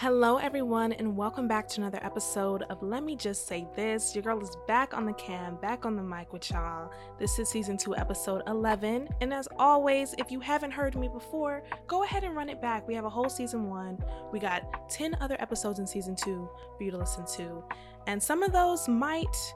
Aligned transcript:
Hello, 0.00 0.36
everyone, 0.36 0.92
and 0.92 1.16
welcome 1.16 1.48
back 1.48 1.66
to 1.68 1.80
another 1.80 1.98
episode 2.02 2.64
of 2.64 2.82
Let 2.82 3.02
Me 3.02 3.16
Just 3.16 3.46
Say 3.46 3.66
This. 3.74 4.14
Your 4.14 4.22
girl 4.22 4.42
is 4.42 4.54
back 4.68 4.92
on 4.92 5.06
the 5.06 5.14
cam, 5.14 5.56
back 5.56 5.86
on 5.86 5.96
the 5.96 6.02
mic 6.02 6.34
with 6.34 6.50
y'all. 6.50 6.92
This 7.18 7.38
is 7.38 7.48
season 7.48 7.78
two, 7.78 7.96
episode 7.96 8.42
11. 8.46 9.08
And 9.22 9.32
as 9.32 9.48
always, 9.58 10.14
if 10.18 10.30
you 10.30 10.38
haven't 10.38 10.72
heard 10.72 10.96
me 10.96 11.08
before, 11.08 11.62
go 11.86 12.04
ahead 12.04 12.24
and 12.24 12.36
run 12.36 12.50
it 12.50 12.60
back. 12.60 12.86
We 12.86 12.92
have 12.92 13.06
a 13.06 13.08
whole 13.08 13.30
season 13.30 13.70
one. 13.70 13.96
We 14.34 14.38
got 14.38 14.90
10 14.90 15.16
other 15.22 15.36
episodes 15.38 15.78
in 15.78 15.86
season 15.86 16.14
two 16.14 16.46
for 16.76 16.82
you 16.84 16.90
to 16.90 16.98
listen 16.98 17.24
to. 17.38 17.64
And 18.06 18.22
some 18.22 18.42
of 18.42 18.52
those 18.52 18.86
might 18.88 19.54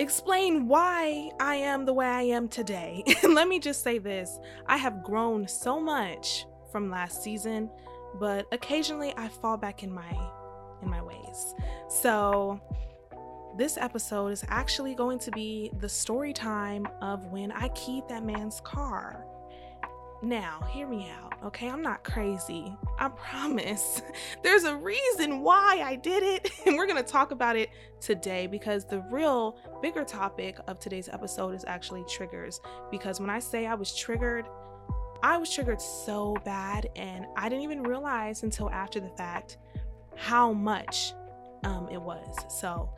explain 0.00 0.66
why 0.66 1.30
I 1.38 1.54
am 1.54 1.84
the 1.84 1.94
way 1.94 2.08
I 2.08 2.22
am 2.22 2.48
today. 2.48 3.04
Let 3.22 3.46
me 3.46 3.60
just 3.60 3.84
say 3.84 3.98
this 3.98 4.40
I 4.66 4.78
have 4.78 5.04
grown 5.04 5.46
so 5.46 5.78
much 5.78 6.44
from 6.72 6.90
last 6.90 7.22
season 7.22 7.70
but 8.18 8.46
occasionally 8.52 9.12
I 9.16 9.28
fall 9.28 9.56
back 9.56 9.82
in 9.82 9.92
my 9.92 10.12
in 10.82 10.90
my 10.90 11.02
ways. 11.02 11.54
So 11.88 12.60
this 13.56 13.76
episode 13.76 14.28
is 14.28 14.44
actually 14.48 14.94
going 14.94 15.18
to 15.20 15.30
be 15.30 15.70
the 15.78 15.88
story 15.88 16.32
time 16.32 16.88
of 17.00 17.26
when 17.26 17.52
I 17.52 17.68
keyed 17.68 18.08
that 18.08 18.24
man's 18.24 18.60
car. 18.60 19.24
Now, 20.22 20.66
hear 20.72 20.88
me 20.88 21.10
out, 21.10 21.34
okay? 21.44 21.68
I'm 21.68 21.82
not 21.82 22.02
crazy. 22.02 22.74
I 22.98 23.08
promise. 23.16 24.00
There's 24.42 24.64
a 24.64 24.74
reason 24.74 25.40
why 25.40 25.82
I 25.84 25.96
did 25.96 26.22
it, 26.22 26.50
and 26.66 26.76
we're 26.76 26.86
to 26.86 27.02
talk 27.02 27.30
about 27.30 27.56
it 27.56 27.70
today 28.00 28.46
because 28.46 28.86
the 28.86 29.00
real 29.10 29.58
bigger 29.82 30.02
topic 30.02 30.56
of 30.66 30.78
today's 30.78 31.08
episode 31.08 31.54
is 31.54 31.64
actually 31.66 32.04
triggers. 32.08 32.60
Because 32.90 33.20
when 33.20 33.30
I 33.30 33.38
say 33.38 33.66
I 33.66 33.74
was 33.74 33.94
triggered, 33.94 34.46
I 35.22 35.36
was 35.38 35.52
triggered 35.52 35.80
so 35.80 36.36
bad, 36.44 36.90
and 36.96 37.26
I 37.36 37.48
didn't 37.48 37.64
even 37.64 37.82
realize 37.82 38.42
until 38.42 38.70
after 38.70 39.00
the 39.00 39.10
fact 39.10 39.58
how 40.16 40.52
much 40.52 41.14
um, 41.64 41.88
it 41.90 42.00
was. 42.00 42.36
So, 42.48 42.90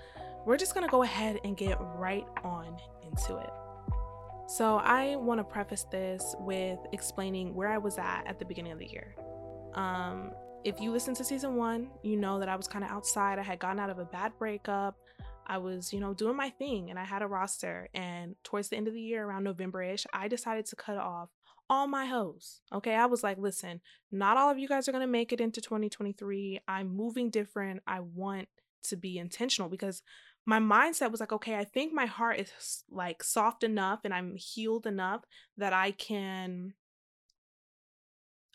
we're 0.45 0.57
just 0.57 0.75
gonna 0.75 0.89
go 0.89 1.03
ahead 1.03 1.41
and 1.45 1.57
get 1.57 1.79
right 1.81 2.27
on 2.45 2.77
into 3.03 3.37
it. 3.37 3.51
So, 4.49 4.77
I 4.77 5.17
want 5.17 5.39
to 5.39 5.45
preface 5.45 5.85
this 5.85 6.35
with 6.41 6.79
explaining 6.93 7.55
where 7.55 7.69
I 7.69 7.79
was 7.79 7.99
at 7.99 8.25
at 8.27 8.39
the 8.39 8.45
beginning 8.45 8.73
of 8.73 8.79
the 8.79 8.87
year. 8.87 9.15
Um, 9.75 10.33
if 10.65 10.81
you 10.81 10.91
listen 10.91 11.15
to 11.15 11.23
season 11.25 11.55
one, 11.55 11.91
you 12.03 12.17
know 12.17 12.41
that 12.41 12.49
I 12.49 12.57
was 12.57 12.67
kind 12.67 12.85
of 12.85 12.91
outside. 12.91 13.39
I 13.39 13.43
had 13.43 13.61
gotten 13.61 13.79
out 13.79 13.89
of 13.89 14.01
a 14.01 14.05
bad 14.05 14.33
breakup. 14.37 14.97
I 15.47 15.59
was, 15.59 15.93
you 15.93 16.01
know, 16.01 16.12
doing 16.12 16.37
my 16.37 16.51
thing 16.51 16.91
and 16.91 16.99
I 16.99 17.05
had 17.05 17.23
a 17.23 17.27
roster. 17.29 17.89
And 17.95 18.35
towards 18.43 18.69
the 18.69 18.77
end 18.77 18.89
of 18.89 18.95
the 18.95 19.01
year, 19.01 19.25
around 19.25 19.45
November 19.45 19.81
ish, 19.83 20.07
I 20.12 20.27
decided 20.27 20.67
to 20.67 20.77
cut 20.77 20.97
off 20.97 21.29
all 21.69 21.86
my 21.86 22.06
hoes. 22.06 22.61
Okay. 22.72 22.95
I 22.95 23.06
was 23.06 23.22
like, 23.22 23.39
listen, 23.39 23.81
not 24.12 24.36
all 24.36 24.50
of 24.50 24.59
you 24.59 24.69
guys 24.69 24.89
are 24.89 24.92
going 24.92 25.03
to 25.03 25.06
make 25.06 25.33
it 25.33 25.41
into 25.41 25.61
2023. 25.61 26.61
I'm 26.69 26.95
moving 26.95 27.31
different. 27.31 27.83
I 27.86 28.00
want 28.00 28.48
to 28.84 28.97
be 28.97 29.19
intentional 29.19 29.69
because 29.69 30.03
my 30.47 30.61
mindset 30.61 31.11
was 31.11 31.19
like, 31.19 31.33
okay, 31.33 31.56
I 31.56 31.64
think 31.64 31.92
my 31.92 32.06
heart 32.06 32.39
is 32.39 32.84
like 32.89 33.22
soft 33.22 33.64
enough 33.64 34.00
and 34.05 34.14
I'm 34.14 34.37
healed 34.37 34.87
enough 34.87 35.25
that 35.56 35.72
I 35.72 35.91
can 35.91 36.75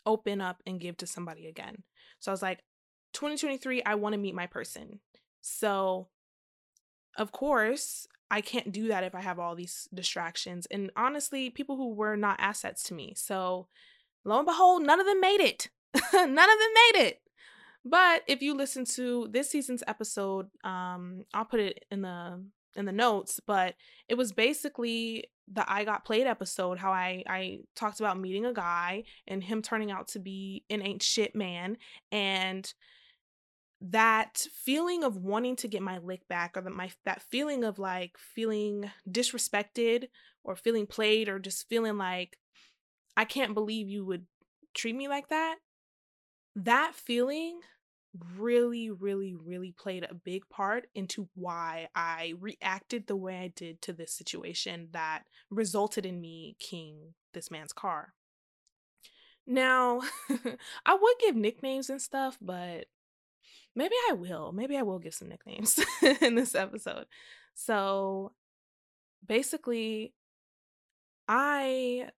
open 0.06 0.40
up 0.40 0.62
and 0.66 0.80
give 0.80 0.96
to 0.98 1.06
somebody 1.06 1.46
again. 1.46 1.82
So 2.18 2.30
I 2.30 2.34
was 2.34 2.42
like, 2.42 2.60
2023, 3.12 3.82
I 3.84 3.94
want 3.96 4.14
to 4.14 4.18
meet 4.18 4.34
my 4.34 4.46
person. 4.46 5.00
So, 5.42 6.08
of 7.18 7.30
course, 7.30 8.06
I 8.32 8.40
can't 8.40 8.72
do 8.72 8.88
that 8.88 9.04
if 9.04 9.14
I 9.14 9.20
have 9.20 9.38
all 9.38 9.54
these 9.54 9.86
distractions. 9.92 10.66
And 10.70 10.90
honestly, 10.96 11.50
people 11.50 11.76
who 11.76 11.92
were 11.92 12.16
not 12.16 12.40
assets 12.40 12.82
to 12.84 12.94
me. 12.94 13.12
So 13.14 13.68
lo 14.24 14.38
and 14.38 14.46
behold, 14.46 14.82
none 14.82 14.98
of 14.98 15.06
them 15.06 15.20
made 15.20 15.42
it. 15.42 15.68
none 16.14 16.24
of 16.24 16.34
them 16.34 16.38
made 16.38 17.04
it. 17.08 17.20
But 17.84 18.22
if 18.26 18.40
you 18.40 18.54
listen 18.54 18.86
to 18.96 19.28
this 19.30 19.50
season's 19.50 19.82
episode, 19.86 20.46
um, 20.64 21.24
I'll 21.34 21.44
put 21.44 21.60
it 21.60 21.84
in 21.90 22.00
the 22.00 22.42
in 22.74 22.86
the 22.86 22.92
notes, 22.92 23.38
but 23.46 23.74
it 24.08 24.14
was 24.14 24.32
basically 24.32 25.26
the 25.52 25.70
I 25.70 25.84
got 25.84 26.06
played 26.06 26.26
episode, 26.26 26.78
how 26.78 26.90
I 26.90 27.24
I 27.28 27.58
talked 27.76 28.00
about 28.00 28.18
meeting 28.18 28.46
a 28.46 28.54
guy 28.54 29.04
and 29.28 29.44
him 29.44 29.60
turning 29.60 29.90
out 29.90 30.08
to 30.08 30.18
be 30.18 30.64
an 30.70 30.80
ain't 30.80 31.02
shit 31.02 31.34
man 31.34 31.76
and 32.10 32.72
that 33.90 34.46
feeling 34.64 35.02
of 35.02 35.16
wanting 35.16 35.56
to 35.56 35.68
get 35.68 35.82
my 35.82 35.98
lick 35.98 36.26
back 36.28 36.56
or 36.56 36.60
that 36.62 36.70
my 36.70 36.90
that 37.04 37.22
feeling 37.22 37.64
of 37.64 37.78
like 37.78 38.16
feeling 38.16 38.90
disrespected 39.10 40.08
or 40.44 40.54
feeling 40.54 40.86
played 40.86 41.28
or 41.28 41.38
just 41.38 41.68
feeling 41.68 41.98
like 41.98 42.38
I 43.16 43.24
can't 43.24 43.54
believe 43.54 43.88
you 43.88 44.04
would 44.04 44.26
treat 44.74 44.94
me 44.94 45.08
like 45.08 45.28
that 45.28 45.56
that 46.54 46.94
feeling 46.94 47.60
really 48.36 48.90
really 48.90 49.34
really 49.34 49.74
played 49.76 50.04
a 50.04 50.14
big 50.14 50.48
part 50.48 50.86
into 50.94 51.28
why 51.34 51.88
I 51.94 52.34
reacted 52.38 53.06
the 53.06 53.16
way 53.16 53.38
I 53.38 53.48
did 53.48 53.82
to 53.82 53.92
this 53.92 54.14
situation 54.14 54.88
that 54.92 55.22
resulted 55.50 56.06
in 56.06 56.20
me 56.20 56.56
keying 56.60 57.14
this 57.34 57.50
man's 57.50 57.72
car. 57.72 58.12
Now 59.44 60.02
I 60.86 60.94
would 60.94 61.16
give 61.20 61.34
nicknames 61.34 61.90
and 61.90 62.00
stuff 62.00 62.38
but 62.40 62.84
maybe 63.74 63.94
I 64.10 64.14
will. 64.14 64.52
Maybe 64.52 64.76
I 64.76 64.82
will 64.82 64.98
give 64.98 65.14
some 65.14 65.28
nicknames 65.28 65.78
in 66.20 66.34
this 66.34 66.54
episode. 66.54 67.06
So 67.54 68.32
basically, 69.26 70.14
I 71.28 72.08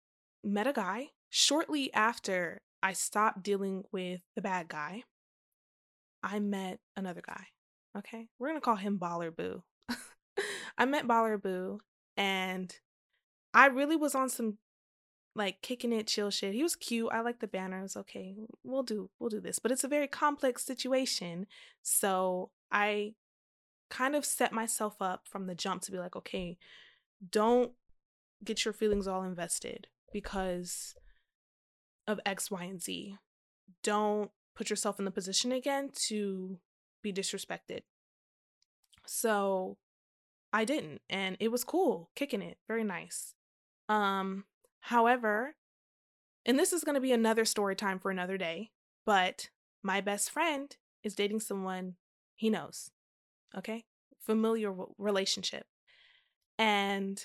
met 0.43 0.67
a 0.67 0.73
guy 0.73 1.09
shortly 1.31 1.93
after 1.95 2.63
I 2.83 2.93
stopped 2.93 3.43
dealing 3.43 3.85
with 3.93 4.21
the 4.35 4.43
bad 4.43 4.69
guy. 4.69 5.05
I 6.23 6.41
met 6.41 6.81
another 6.97 7.23
guy. 7.27 7.47
Okay. 7.97 8.29
We're 8.39 8.49
going 8.49 8.61
to 8.61 8.65
call 8.65 8.77
him 8.77 8.99
Baller 8.99 9.35
Boo. 9.35 9.63
I 10.79 10.85
met 10.85 11.07
Baller 11.07 11.41
Boo 11.41 11.81
and 12.17 12.75
I 13.53 13.67
really 13.67 13.97
was 13.97 14.15
on 14.15 14.29
some 14.29 14.59
like 15.35 15.63
kicking 15.63 15.93
it 15.93 16.07
chill 16.07 16.31
shit. 16.31 16.55
He 16.55 16.63
was 16.63 16.77
cute. 16.77 17.11
I 17.13 17.21
like 17.21 17.41
the 17.41 17.47
banner. 17.47 17.77
banners. 17.77 17.97
Okay, 17.97 18.37
we'll 18.63 18.83
do 18.83 19.11
we'll 19.19 19.31
do 19.31 19.41
this. 19.41 19.59
But 19.59 19.73
it's 19.73 19.85
a 19.85 19.89
very 19.89 20.07
complex 20.07 20.65
situation. 20.65 21.47
So 21.83 22.51
I 22.71 23.15
kind 23.91 24.15
of 24.15 24.25
set 24.25 24.53
myself 24.53 24.97
up 25.01 25.27
from 25.29 25.47
the 25.47 25.55
jump 25.55 25.83
to 25.83 25.93
be 25.93 25.99
like, 25.99 26.17
okay, 26.17 26.57
don't 27.31 27.73
get 28.43 28.65
your 28.65 28.75
feelings 28.75 29.07
all 29.07 29.23
invested 29.23 29.89
because 30.13 30.95
of 32.07 32.21
X, 32.25 32.51
Y, 32.51 32.65
and 32.65 32.83
Z. 32.83 33.17
Don't 33.83 34.31
put 34.55 34.71
yourself 34.71 34.99
in 34.99 35.05
the 35.05 35.11
position 35.11 35.53
again 35.53 35.91
to 36.07 36.59
be 37.03 37.13
disrespected. 37.13 37.81
So 39.07 39.77
I 40.53 40.65
didn't 40.65 41.03
and 41.11 41.37
it 41.41 41.49
was 41.49 41.65
cool, 41.65 42.11
kicking 42.15 42.43
it, 42.43 42.59
very 42.69 42.85
nice. 42.85 43.35
Um 43.89 44.45
However, 44.89 45.55
and 46.45 46.59
this 46.59 46.75
is 46.75 46.85
going 46.85 46.95
to 46.95 47.01
be 47.01 47.13
another 47.13 47.47
story 47.47 47.75
time 47.75 47.99
for 47.99 48.11
another 48.11 48.37
day, 48.37 48.71
but 49.07 49.49
my 49.83 50.03
best 50.03 50.31
friend 50.31 50.77
is 51.03 51.15
dating 51.15 51.41
someone 51.41 51.95
he 52.35 52.51
knows. 52.51 52.91
Okay? 53.57 53.87
Familiar 54.21 54.75
relationship. 54.99 55.65
And 56.59 57.25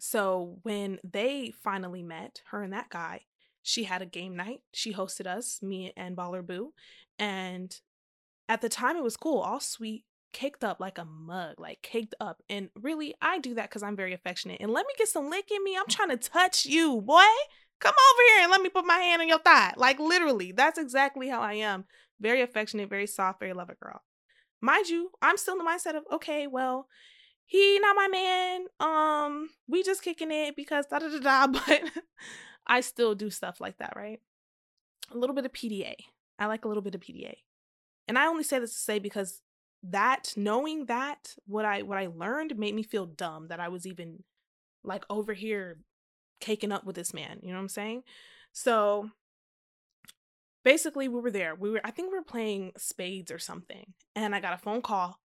so 0.00 0.56
when 0.62 1.00
they 1.04 1.52
finally 1.62 2.02
met, 2.02 2.40
her 2.46 2.62
and 2.62 2.72
that 2.72 2.88
guy, 2.88 3.26
she 3.62 3.84
had 3.84 4.00
a 4.00 4.06
game 4.06 4.34
night. 4.34 4.62
She 4.72 4.94
hosted 4.94 5.26
us, 5.26 5.60
me 5.60 5.92
and 5.98 6.16
Baller 6.16 6.44
Boo. 6.44 6.72
And 7.18 7.78
at 8.48 8.62
the 8.62 8.70
time, 8.70 8.96
it 8.96 9.04
was 9.04 9.18
cool, 9.18 9.40
all 9.40 9.60
sweet, 9.60 10.04
caked 10.32 10.64
up 10.64 10.80
like 10.80 10.98
a 10.98 11.04
mug, 11.04 11.58
like 11.58 11.82
caked 11.82 12.14
up. 12.20 12.42
And 12.48 12.70
really, 12.80 13.14
I 13.20 13.38
do 13.38 13.54
that 13.54 13.68
because 13.68 13.82
I'm 13.82 13.96
very 13.96 14.12
affectionate. 14.12 14.60
And 14.60 14.72
let 14.72 14.86
me 14.86 14.92
get 14.98 15.08
some 15.08 15.30
lick 15.30 15.50
in 15.50 15.62
me. 15.62 15.76
I'm 15.76 15.86
trying 15.88 16.10
to 16.10 16.16
touch 16.16 16.66
you, 16.66 17.00
boy. 17.00 17.22
Come 17.80 17.94
over 17.94 18.22
here 18.28 18.42
and 18.42 18.50
let 18.50 18.62
me 18.62 18.68
put 18.68 18.84
my 18.84 18.98
hand 18.98 19.22
on 19.22 19.28
your 19.28 19.38
thigh. 19.38 19.74
Like 19.76 19.98
literally, 19.98 20.52
that's 20.52 20.78
exactly 20.78 21.28
how 21.28 21.40
I 21.40 21.54
am. 21.54 21.84
Very 22.20 22.40
affectionate, 22.40 22.88
very 22.88 23.06
soft, 23.06 23.40
very 23.40 23.52
lover 23.52 23.76
girl. 23.82 24.02
Mind 24.60 24.88
you, 24.88 25.10
I'm 25.20 25.36
still 25.36 25.58
in 25.58 25.64
the 25.64 25.70
mindset 25.70 25.96
of 25.96 26.04
okay, 26.12 26.46
well, 26.46 26.86
he 27.44 27.80
not 27.80 27.96
my 27.96 28.08
man. 28.08 28.66
Um, 28.78 29.50
we 29.66 29.82
just 29.82 30.02
kicking 30.02 30.30
it 30.30 30.54
because 30.54 30.86
da 30.86 31.00
da 31.00 31.08
da 31.08 31.18
da. 31.18 31.46
But 31.66 31.82
I 32.66 32.80
still 32.80 33.14
do 33.14 33.30
stuff 33.30 33.60
like 33.60 33.78
that, 33.78 33.94
right? 33.96 34.20
A 35.12 35.18
little 35.18 35.34
bit 35.34 35.44
of 35.44 35.52
PDA. 35.52 35.94
I 36.38 36.46
like 36.46 36.64
a 36.64 36.68
little 36.68 36.82
bit 36.82 36.94
of 36.94 37.00
PDA. 37.00 37.34
And 38.06 38.16
I 38.16 38.26
only 38.26 38.44
say 38.44 38.58
this 38.58 38.72
to 38.72 38.78
say 38.78 38.98
because 38.98 39.40
that 39.82 40.32
knowing 40.36 40.86
that 40.86 41.34
what 41.46 41.64
I 41.64 41.82
what 41.82 41.98
I 41.98 42.06
learned 42.06 42.56
made 42.56 42.74
me 42.74 42.82
feel 42.82 43.06
dumb 43.06 43.48
that 43.48 43.60
I 43.60 43.68
was 43.68 43.86
even 43.86 44.22
like 44.84 45.04
over 45.10 45.32
here 45.32 45.78
caking 46.40 46.72
up 46.72 46.84
with 46.84 46.96
this 46.96 47.14
man, 47.14 47.38
you 47.42 47.48
know 47.48 47.56
what 47.56 47.62
I'm 47.62 47.68
saying? 47.68 48.02
So 48.52 49.10
basically 50.64 51.08
we 51.08 51.20
were 51.20 51.30
there. 51.30 51.54
We 51.54 51.70
were 51.70 51.80
I 51.84 51.90
think 51.90 52.10
we 52.12 52.18
were 52.18 52.24
playing 52.24 52.72
spades 52.76 53.32
or 53.32 53.38
something. 53.38 53.94
And 54.14 54.34
I 54.34 54.40
got 54.40 54.54
a 54.54 54.58
phone 54.58 54.82
call 54.82 55.18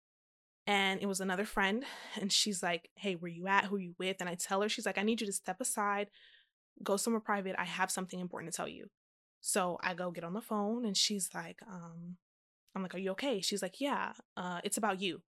and 0.65 1.01
it 1.01 1.06
was 1.06 1.21
another 1.21 1.45
friend 1.45 1.86
and 2.19 2.31
she's 2.31 2.63
like, 2.63 2.89
"Hey, 2.95 3.15
where 3.15 3.31
you 3.31 3.48
at? 3.48 3.65
Who 3.65 3.77
you 3.77 3.94
with?" 4.00 4.18
And 4.19 4.30
I 4.30 4.36
tell 4.36 4.62
her 4.62 4.69
she's 4.69 4.86
like, 4.86 4.98
"I 4.98 5.03
need 5.03 5.21
you 5.21 5.27
to 5.27 5.33
step 5.33 5.62
aside, 5.62 6.10
go 6.83 6.98
somewhere 6.98 7.21
private. 7.21 7.56
I 7.60 7.65
have 7.65 7.92
something 7.92 8.19
important 8.19 8.53
to 8.53 8.57
tell 8.57 8.68
you." 8.68 8.89
So 9.42 9.77
I 9.81 9.94
go 9.94 10.12
get 10.12 10.24
on 10.24 10.33
the 10.33 10.42
phone 10.42 10.86
and 10.86 10.98
she's 10.98 11.30
like, 11.33 11.60
um, 11.68 12.18
I'm 12.77 12.83
like, 12.83 12.95
Are 12.95 13.00
you 13.00 13.12
okay? 13.12 13.41
She's 13.41 13.62
like, 13.62 13.79
Yeah, 13.79 14.13
uh, 14.35 14.62
it's 14.63 14.77
about 14.77 15.01
you. 15.01 15.21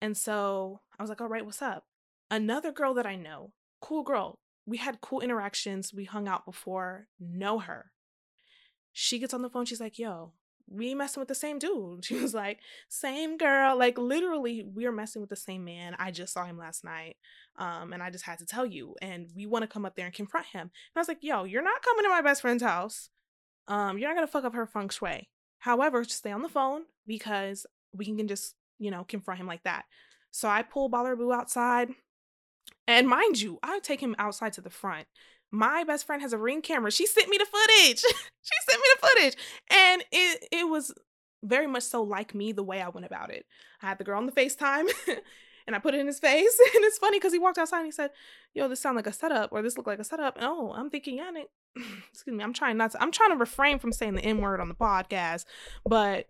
And 0.00 0.16
so 0.16 0.80
I 0.98 1.02
was 1.02 1.10
like, 1.10 1.20
All 1.20 1.28
right, 1.28 1.44
what's 1.44 1.62
up? 1.62 1.84
Another 2.30 2.72
girl 2.72 2.94
that 2.94 3.06
I 3.06 3.16
know, 3.16 3.52
cool 3.80 4.02
girl. 4.02 4.38
We 4.66 4.76
had 4.78 5.00
cool 5.00 5.20
interactions. 5.20 5.94
We 5.94 6.04
hung 6.04 6.28
out 6.28 6.44
before, 6.44 7.08
know 7.18 7.58
her. 7.60 7.92
She 8.92 9.18
gets 9.18 9.32
on 9.32 9.42
the 9.42 9.48
phone. 9.48 9.64
She's 9.64 9.80
like, 9.80 9.98
Yo, 9.98 10.32
we 10.70 10.94
messing 10.94 11.20
with 11.20 11.28
the 11.28 11.34
same 11.34 11.58
dude. 11.58 12.04
She 12.08 12.14
was 12.14 12.34
like, 12.34 12.58
same 12.88 13.36
girl. 13.36 13.78
Like 13.78 13.98
literally, 13.98 14.64
we 14.74 14.86
are 14.86 14.92
messing 14.92 15.20
with 15.20 15.30
the 15.30 15.36
same 15.36 15.64
man. 15.64 15.96
I 15.98 16.10
just 16.10 16.32
saw 16.32 16.44
him 16.44 16.58
last 16.58 16.84
night. 16.84 17.16
Um, 17.56 17.92
and 17.92 18.02
I 18.02 18.10
just 18.10 18.24
had 18.24 18.38
to 18.38 18.46
tell 18.46 18.66
you. 18.66 18.94
And 19.02 19.28
we 19.34 19.46
want 19.46 19.62
to 19.62 19.68
come 19.68 19.84
up 19.84 19.96
there 19.96 20.06
and 20.06 20.14
confront 20.14 20.46
him. 20.46 20.62
And 20.62 20.70
I 20.96 21.00
was 21.00 21.08
like, 21.08 21.22
yo, 21.22 21.44
you're 21.44 21.62
not 21.62 21.82
coming 21.82 22.04
to 22.04 22.08
my 22.08 22.22
best 22.22 22.42
friend's 22.42 22.62
house. 22.62 23.10
Um, 23.66 23.98
you're 23.98 24.08
not 24.08 24.14
gonna 24.16 24.26
fuck 24.26 24.44
up 24.44 24.54
her 24.54 24.66
feng 24.66 24.88
shui. 24.88 25.28
However, 25.58 26.04
stay 26.04 26.32
on 26.32 26.42
the 26.42 26.48
phone 26.48 26.82
because 27.06 27.66
we 27.92 28.04
can 28.04 28.28
just, 28.28 28.54
you 28.78 28.90
know, 28.90 29.04
confront 29.04 29.40
him 29.40 29.46
like 29.46 29.64
that. 29.64 29.84
So 30.30 30.48
I 30.48 30.62
pull 30.62 30.90
Baller 30.90 31.16
Boo 31.16 31.32
outside. 31.32 31.90
And 32.86 33.08
mind 33.08 33.40
you, 33.40 33.58
I 33.62 33.80
take 33.80 34.00
him 34.00 34.14
outside 34.18 34.52
to 34.54 34.60
the 34.60 34.70
front 34.70 35.06
my 35.50 35.84
best 35.84 36.06
friend 36.06 36.22
has 36.22 36.32
a 36.32 36.38
ring 36.38 36.62
camera. 36.62 36.90
She 36.90 37.06
sent 37.06 37.28
me 37.28 37.38
the 37.38 37.46
footage. 37.46 38.00
she 38.42 38.54
sent 38.68 38.80
me 38.80 38.88
the 38.94 39.06
footage. 39.06 39.36
And 39.70 40.04
it 40.12 40.48
it 40.52 40.68
was 40.68 40.92
very 41.42 41.66
much 41.66 41.84
so 41.84 42.02
like 42.02 42.34
me 42.34 42.52
the 42.52 42.62
way 42.62 42.82
I 42.82 42.88
went 42.88 43.06
about 43.06 43.30
it. 43.30 43.46
I 43.82 43.86
had 43.86 43.98
the 43.98 44.04
girl 44.04 44.18
on 44.18 44.26
the 44.26 44.32
FaceTime 44.32 44.88
and 45.66 45.76
I 45.76 45.78
put 45.78 45.94
it 45.94 46.00
in 46.00 46.06
his 46.06 46.18
face. 46.18 46.60
And 46.74 46.84
it's 46.84 46.98
funny 46.98 47.18
because 47.18 47.32
he 47.32 47.38
walked 47.38 47.58
outside 47.58 47.78
and 47.78 47.86
he 47.86 47.92
said, 47.92 48.10
Yo, 48.54 48.68
this 48.68 48.80
sound 48.80 48.96
like 48.96 49.06
a 49.06 49.12
setup 49.12 49.52
or 49.52 49.62
this 49.62 49.76
look 49.76 49.86
like 49.86 50.00
a 50.00 50.04
setup. 50.04 50.36
And 50.36 50.46
oh, 50.46 50.72
I'm 50.74 50.90
thinking, 50.90 51.16
yeah, 51.16 51.30
excuse 52.12 52.36
me, 52.36 52.42
I'm 52.44 52.52
trying 52.52 52.76
not 52.76 52.92
to 52.92 53.02
I'm 53.02 53.12
trying 53.12 53.30
to 53.30 53.36
refrain 53.36 53.78
from 53.78 53.92
saying 53.92 54.14
the 54.14 54.24
N-word 54.24 54.60
on 54.60 54.68
the 54.68 54.74
podcast, 54.74 55.44
but 55.84 56.26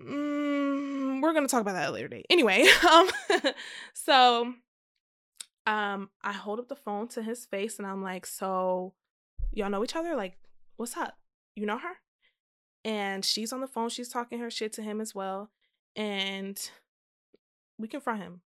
mm, 0.00 1.22
we're 1.22 1.32
gonna 1.32 1.48
talk 1.48 1.62
about 1.62 1.74
that 1.74 1.92
later 1.92 2.08
date. 2.08 2.26
Anyway, 2.30 2.66
um 2.90 3.10
so 3.94 4.54
um, 5.66 6.10
I 6.22 6.32
hold 6.32 6.60
up 6.60 6.68
the 6.68 6.76
phone 6.76 7.08
to 7.08 7.22
his 7.22 7.44
face 7.44 7.78
and 7.78 7.86
I'm 7.86 8.02
like, 8.02 8.24
so 8.24 8.94
y'all 9.52 9.70
know 9.70 9.82
each 9.82 9.96
other? 9.96 10.14
Like, 10.14 10.38
what's 10.76 10.96
up? 10.96 11.18
You 11.56 11.66
know 11.66 11.78
her? 11.78 11.96
And 12.84 13.24
she's 13.24 13.52
on 13.52 13.60
the 13.60 13.66
phone, 13.66 13.88
she's 13.88 14.08
talking 14.08 14.38
her 14.38 14.50
shit 14.50 14.72
to 14.74 14.82
him 14.82 15.00
as 15.00 15.14
well. 15.14 15.50
And 15.96 16.58
we 17.78 17.88
confront 17.88 18.22
him. 18.22 18.42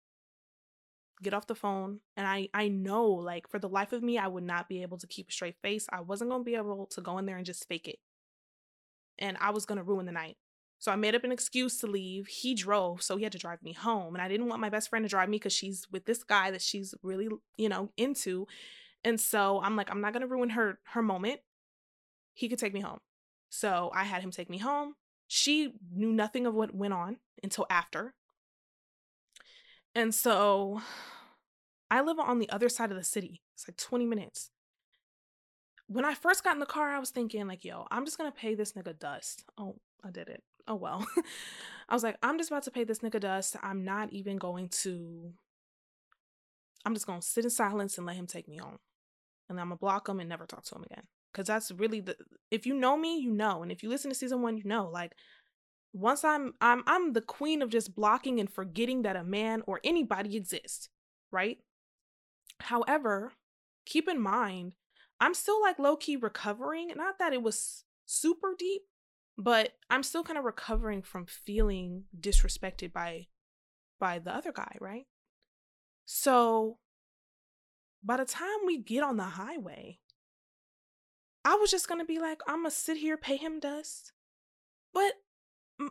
Get 1.23 1.35
off 1.35 1.47
the 1.47 1.55
phone. 1.55 2.01
And 2.17 2.27
I 2.27 2.49
I 2.53 2.69
know, 2.69 3.07
like, 3.07 3.49
for 3.49 3.59
the 3.59 3.69
life 3.69 3.93
of 3.93 4.03
me, 4.03 4.19
I 4.19 4.29
would 4.29 4.45
not 4.45 4.69
be 4.69 4.83
able 4.83 4.99
to 4.99 5.07
keep 5.07 5.29
a 5.29 5.33
straight 5.33 5.57
face. 5.63 5.87
I 5.93 6.01
wasn't 6.01 6.31
gonna 6.31 6.45
be 6.45 6.57
able 6.57 6.87
to 6.87 7.01
go 7.01 7.19
in 7.19 7.27
there 7.27 7.37
and 7.37 7.47
just 7.47 7.67
fake 7.69 7.89
it. 7.89 7.99
And 9.19 9.37
I 9.41 9.51
was 9.51 9.67
gonna 9.67 9.83
ruin 9.83 10.07
the 10.07 10.13
night. 10.13 10.37
So 10.79 10.93
I 10.93 10.97
made 10.97 11.15
up 11.15 11.25
an 11.25 11.33
excuse 11.33 11.79
to 11.81 11.87
leave. 11.87 12.27
He 12.27 12.55
drove, 12.55 13.03
so 13.03 13.17
he 13.17 13.23
had 13.23 13.33
to 13.33 13.39
drive 13.39 13.63
me 13.63 13.73
home. 13.73 14.15
And 14.15 14.23
I 14.23 14.29
didn't 14.29 14.49
want 14.49 14.61
my 14.61 14.69
best 14.69 14.91
friend 14.91 15.05
to 15.05 15.09
drive 15.09 15.29
me 15.29 15.39
because 15.39 15.55
she's 15.55 15.87
with 15.91 16.05
this 16.05 16.23
guy 16.23 16.51
that 16.51 16.61
she's 16.61 16.95
really, 17.03 17.29
you 17.57 17.69
know, 17.69 17.91
into. 17.97 18.47
And 19.03 19.19
so 19.19 19.61
I'm 19.63 19.77
like, 19.77 19.91
I'm 19.91 20.01
not 20.01 20.13
gonna 20.13 20.27
ruin 20.27 20.51
her 20.51 20.81
her 20.89 21.03
moment. 21.03 21.41
He 22.35 22.49
could 22.49 22.59
take 22.59 22.75
me 22.75 22.81
home. 22.81 22.99
So 23.49 23.91
I 23.95 24.05
had 24.05 24.23
him 24.23 24.31
take 24.31 24.51
me 24.51 24.59
home. 24.59 24.95
She 25.29 25.73
knew 25.93 26.13
nothing 26.13 26.47
of 26.47 26.55
what 26.55 26.75
went 26.75 26.93
on 26.93 27.17
until 27.43 27.67
after. 27.71 28.15
And 29.97 30.15
so 30.15 30.83
I 31.91 32.03
live 32.03 32.19
on 32.19 32.39
the 32.39 32.51
other 32.51 32.69
side 32.69 32.91
of 32.91 32.97
the 32.97 33.05
city. 33.05 33.41
It's 33.55 33.67
like 33.67 33.77
20 33.77 34.07
minutes. 34.07 34.51
When 35.89 36.05
I 36.05 36.15
first 36.15 36.45
got 36.45 36.55
in 36.55 36.61
the 36.61 36.67
car, 36.67 36.91
I 36.91 36.99
was 36.99 37.11
thinking, 37.11 37.47
like, 37.47 37.65
yo, 37.65 37.87
I'm 37.91 38.05
just 38.05 38.19
gonna 38.19 38.33
pay 38.33 38.55
this 38.55 38.73
nigga 38.73 38.99
dust. 38.99 39.45
Oh, 39.59 39.77
I 40.05 40.11
did 40.11 40.29
it 40.29 40.43
oh 40.69 40.75
well. 40.75 41.07
I 41.89 41.95
was 41.95 42.03
like, 42.03 42.17
I'm 42.23 42.39
just 42.39 42.51
about 42.51 42.65
to 42.65 42.71
pay 42.71 42.85
this 42.85 43.01
nigga 43.01 43.21
dust. 43.21 43.57
I'm 43.63 43.85
not 43.85 44.13
even 44.13 44.37
going 44.37 44.69
to. 44.83 45.33
I'm 46.85 46.95
just 46.95 47.07
gonna 47.07 47.23
sit 47.23 47.45
in 47.45 47.51
silence 47.51 47.99
and 47.99 48.07
let 48.07 48.17
him 48.17 48.27
take 48.27 48.49
me 48.49 48.57
home, 48.57 48.79
and 49.49 49.61
I'm 49.61 49.67
gonna 49.67 49.77
block 49.77 50.09
him 50.09 50.21
and 50.21 50.29
never 50.29 50.47
talk 50.47 50.65
to 50.65 50.75
him 50.77 50.85
again. 50.85 51.05
Cause 51.35 51.47
that's 51.47 51.71
really 51.71 52.01
the. 52.01 52.17
If 52.51 52.67
you 52.67 52.75
know 52.75 52.97
me, 52.97 53.19
you 53.19 53.31
know, 53.31 53.63
and 53.63 53.71
if 53.71 53.83
you 53.83 53.89
listen 53.89 54.11
to 54.11 54.15
season 54.15 54.43
one, 54.43 54.57
you 54.57 54.65
know. 54.65 54.89
Like, 54.91 55.13
once 55.97 56.25
I'm, 56.25 56.53
I'm, 56.61 56.83
I'm 56.87 57.15
the 57.15 57.23
queen 57.23 57.63
of 57.63 57.71
just 57.71 57.95
blocking 57.95 58.39
and 58.39 58.53
forgetting 58.53 59.03
that 59.03 59.17
a 59.17 59.25
man 59.25 59.63
or 59.67 59.81
anybody 59.83 60.37
exists, 60.37 60.91
right? 61.33 61.59
However, 62.61 63.33
keep 63.87 64.09
in 64.09 64.21
mind, 64.21 64.75
I'm 65.21 65.33
still 65.33 65.61
like 65.63 65.79
low 65.79 65.97
key 65.97 66.17
recovering. 66.17 66.93
Not 66.95 67.19
that 67.19 67.33
it 67.33 67.43
was 67.43 67.85
super 68.05 68.55
deep, 68.59 68.83
but 69.39 69.73
I'm 69.89 70.03
still 70.03 70.23
kind 70.23 70.39
of 70.39 70.45
recovering 70.45 71.01
from 71.01 71.25
feeling 71.25 72.05
disrespected 72.19 72.93
by 72.93 73.29
by 73.99 74.19
the 74.19 74.35
other 74.35 74.53
guy, 74.53 74.77
right? 74.79 75.07
So 76.05 76.77
by 78.05 78.19
the 78.19 78.27
time 78.27 78.67
we 78.67 78.83
get 78.83 79.03
on 79.03 79.17
the 79.17 79.25
highway, 79.25 80.01
I 81.43 81.55
was 81.55 81.71
just 81.71 81.89
gonna 81.89 82.05
be 82.05 82.19
like, 82.19 82.41
I'm 82.47 82.59
gonna 82.59 82.71
sit 82.71 82.99
here, 82.99 83.17
pay 83.17 83.37
him 83.37 83.61
dust. 83.61 84.13
But 84.93 85.15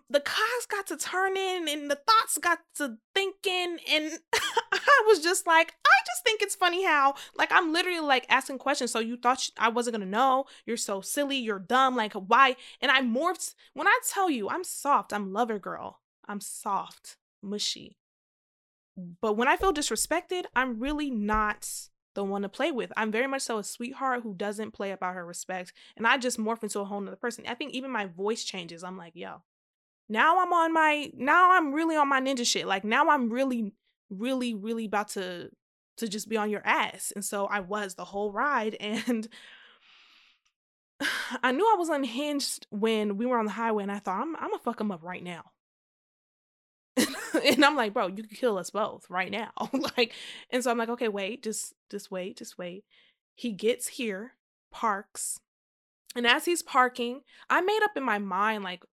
the 0.09 0.19
cars 0.19 0.65
got 0.69 0.87
to 0.87 0.97
turning 0.97 1.69
and 1.69 1.91
the 1.91 1.95
thoughts 2.07 2.37
got 2.41 2.59
to 2.75 2.97
thinking 3.13 3.77
and 3.91 4.19
i 4.71 5.03
was 5.07 5.19
just 5.19 5.45
like 5.45 5.75
i 5.85 5.99
just 6.05 6.23
think 6.23 6.41
it's 6.41 6.55
funny 6.55 6.83
how 6.83 7.13
like 7.37 7.51
i'm 7.51 7.71
literally 7.71 7.99
like 7.99 8.25
asking 8.29 8.57
questions 8.57 8.91
so 8.91 8.99
you 8.99 9.15
thought 9.15 9.49
i 9.57 9.69
wasn't 9.69 9.93
gonna 9.93 10.05
know 10.05 10.45
you're 10.65 10.77
so 10.77 11.01
silly 11.01 11.37
you're 11.37 11.59
dumb 11.59 11.95
like 11.95 12.13
why 12.13 12.55
and 12.81 12.91
i 12.91 13.01
morphed 13.01 13.53
when 13.73 13.87
i 13.87 13.99
tell 14.11 14.29
you 14.29 14.49
i'm 14.49 14.63
soft 14.63 15.13
i'm 15.13 15.31
lover 15.31 15.59
girl 15.59 16.01
i'm 16.27 16.41
soft 16.41 17.17
mushy 17.43 17.97
but 19.21 19.33
when 19.33 19.47
i 19.47 19.55
feel 19.55 19.73
disrespected 19.73 20.45
i'm 20.55 20.79
really 20.79 21.11
not 21.11 21.69
the 22.15 22.23
one 22.23 22.43
to 22.43 22.49
play 22.49 22.71
with. 22.71 22.93
I'm 22.95 23.11
very 23.11 23.27
much 23.27 23.41
so 23.41 23.57
a 23.57 23.63
sweetheart 23.63 24.23
who 24.23 24.33
doesn't 24.33 24.71
play 24.71 24.91
about 24.91 25.15
her 25.15 25.25
respect. 25.25 25.73
And 25.97 26.07
I 26.07 26.17
just 26.17 26.39
morph 26.39 26.63
into 26.63 26.79
a 26.79 26.85
whole 26.85 27.01
nother 27.01 27.17
person. 27.17 27.43
I 27.45 27.55
think 27.55 27.73
even 27.73 27.91
my 27.91 28.05
voice 28.05 28.45
changes. 28.45 28.85
I'm 28.85 28.97
like, 28.97 29.11
yo, 29.15 29.41
now 30.09 30.39
I'm 30.39 30.53
on 30.53 30.73
my 30.73 31.11
now 31.15 31.51
I'm 31.51 31.73
really 31.73 31.95
on 31.95 32.09
my 32.09 32.21
ninja 32.21 32.45
shit. 32.45 32.67
Like 32.67 32.83
now 32.83 33.09
I'm 33.09 33.29
really 33.29 33.73
really 34.09 34.53
really 34.53 34.85
about 34.85 35.09
to 35.09 35.49
to 35.97 36.07
just 36.07 36.29
be 36.29 36.37
on 36.37 36.49
your 36.49 36.65
ass. 36.65 37.11
And 37.15 37.23
so 37.23 37.45
I 37.45 37.61
was 37.61 37.95
the 37.95 38.05
whole 38.05 38.31
ride 38.31 38.75
and 38.79 39.27
I 41.43 41.51
knew 41.51 41.65
I 41.65 41.77
was 41.77 41.89
unhinged 41.89 42.67
when 42.69 43.17
we 43.17 43.25
were 43.25 43.39
on 43.39 43.45
the 43.45 43.51
highway 43.51 43.83
and 43.83 43.91
I 43.91 43.99
thought 43.99 44.21
I'm 44.21 44.35
I'm 44.35 44.49
gonna 44.49 44.59
fuck 44.59 44.79
him 44.79 44.91
up 44.91 45.03
right 45.03 45.23
now. 45.23 45.51
and 47.45 47.65
I'm 47.65 47.75
like, 47.75 47.93
bro, 47.93 48.07
you 48.07 48.23
could 48.23 48.37
kill 48.37 48.57
us 48.57 48.69
both 48.69 49.09
right 49.09 49.31
now. 49.31 49.51
like, 49.97 50.13
and 50.49 50.63
so 50.63 50.71
I'm 50.71 50.77
like, 50.77 50.89
okay, 50.89 51.09
wait, 51.09 51.43
just 51.43 51.73
just 51.89 52.11
wait, 52.11 52.37
just 52.37 52.57
wait. 52.57 52.85
He 53.35 53.51
gets 53.51 53.87
here, 53.87 54.33
parks, 54.71 55.41
and 56.15 56.25
as 56.25 56.45
he's 56.45 56.63
parking, 56.63 57.21
I 57.49 57.61
made 57.61 57.81
up 57.83 57.97
in 57.97 58.03
my 58.03 58.17
mind, 58.17 58.63
like, 58.63 58.85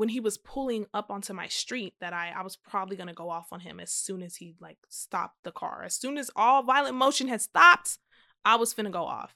when 0.00 0.08
he 0.08 0.18
was 0.18 0.38
pulling 0.38 0.86
up 0.94 1.10
onto 1.10 1.34
my 1.34 1.46
street 1.46 1.92
that 2.00 2.14
I 2.14 2.32
I 2.34 2.42
was 2.42 2.56
probably 2.56 2.96
going 2.96 3.08
to 3.08 3.12
go 3.12 3.28
off 3.28 3.48
on 3.52 3.60
him 3.60 3.78
as 3.78 3.92
soon 3.92 4.22
as 4.22 4.36
he 4.36 4.54
like 4.58 4.78
stopped 4.88 5.44
the 5.44 5.52
car. 5.52 5.82
As 5.84 5.94
soon 5.94 6.16
as 6.16 6.30
all 6.34 6.62
violent 6.62 6.96
motion 6.96 7.28
had 7.28 7.42
stopped, 7.42 7.98
I 8.42 8.56
was 8.56 8.72
finna 8.72 8.90
go 8.90 9.04
off. 9.04 9.34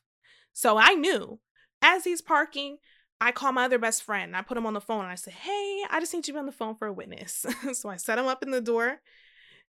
So 0.54 0.78
I 0.78 0.94
knew 0.94 1.38
as 1.82 2.04
he's 2.04 2.22
parking, 2.22 2.78
I 3.20 3.30
call 3.30 3.52
my 3.52 3.66
other 3.66 3.78
best 3.78 4.04
friend. 4.04 4.34
I 4.34 4.40
put 4.40 4.56
him 4.56 4.64
on 4.64 4.72
the 4.72 4.80
phone 4.80 5.02
and 5.02 5.10
I 5.10 5.16
said, 5.16 5.34
Hey, 5.34 5.82
I 5.90 6.00
just 6.00 6.14
need 6.14 6.26
you 6.26 6.32
to 6.32 6.32
be 6.32 6.38
on 6.38 6.46
the 6.46 6.52
phone 6.52 6.76
for 6.76 6.88
a 6.88 6.92
witness. 6.94 7.44
so 7.74 7.90
I 7.90 7.96
set 7.96 8.18
him 8.18 8.26
up 8.26 8.42
in 8.42 8.50
the 8.50 8.62
door. 8.62 9.02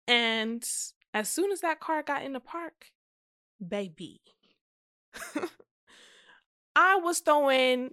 And 0.06 0.66
as 1.12 1.28
soon 1.28 1.52
as 1.52 1.60
that 1.60 1.80
car 1.80 2.02
got 2.02 2.22
in 2.22 2.32
the 2.32 2.40
park, 2.40 2.86
baby, 3.60 4.22
I 6.74 6.96
was 6.96 7.18
throwing 7.18 7.90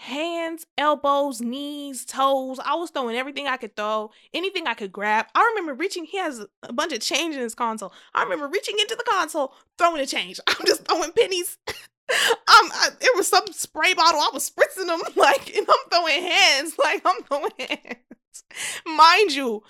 hands, 0.00 0.64
elbows, 0.78 1.42
knees, 1.42 2.06
toes. 2.06 2.58
I 2.64 2.74
was 2.74 2.88
throwing 2.88 3.16
everything 3.16 3.46
I 3.46 3.58
could 3.58 3.76
throw, 3.76 4.10
anything 4.32 4.66
I 4.66 4.72
could 4.72 4.90
grab. 4.90 5.26
I 5.34 5.46
remember 5.50 5.74
reaching, 5.74 6.06
he 6.06 6.16
has 6.16 6.42
a 6.62 6.72
bunch 6.72 6.94
of 6.94 7.00
change 7.00 7.34
in 7.34 7.42
his 7.42 7.54
console. 7.54 7.92
I 8.14 8.22
remember 8.22 8.48
reaching 8.48 8.78
into 8.80 8.96
the 8.96 9.04
console, 9.04 9.52
throwing 9.76 10.00
a 10.00 10.06
change. 10.06 10.40
I'm 10.46 10.66
just 10.66 10.86
throwing 10.86 11.12
pennies. 11.12 11.58
I'm, 11.68 12.72
I, 12.72 12.88
it 12.98 13.14
was 13.14 13.28
some 13.28 13.44
spray 13.52 13.92
bottle. 13.92 14.20
I 14.20 14.30
was 14.32 14.50
spritzing 14.50 14.86
them 14.86 15.00
like, 15.16 15.54
and 15.54 15.66
I'm 15.68 15.90
throwing 15.90 16.22
hands, 16.22 16.78
like 16.78 17.02
I'm 17.04 17.22
throwing 17.24 17.52
hands. 17.58 18.44
Mind 18.86 19.34
you, 19.34 19.62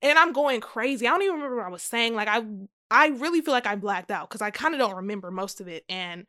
and 0.00 0.18
I'm 0.18 0.32
going 0.32 0.62
crazy. 0.62 1.06
I 1.06 1.10
don't 1.10 1.22
even 1.22 1.34
remember 1.34 1.56
what 1.56 1.66
I 1.66 1.70
was 1.70 1.82
saying. 1.82 2.14
Like 2.14 2.28
I, 2.28 2.42
I 2.90 3.08
really 3.08 3.42
feel 3.42 3.52
like 3.52 3.66
I 3.66 3.76
blacked 3.76 4.10
out 4.10 4.30
because 4.30 4.40
I 4.40 4.50
kind 4.50 4.72
of 4.72 4.80
don't 4.80 4.96
remember 4.96 5.30
most 5.30 5.60
of 5.60 5.68
it. 5.68 5.84
And 5.90 6.26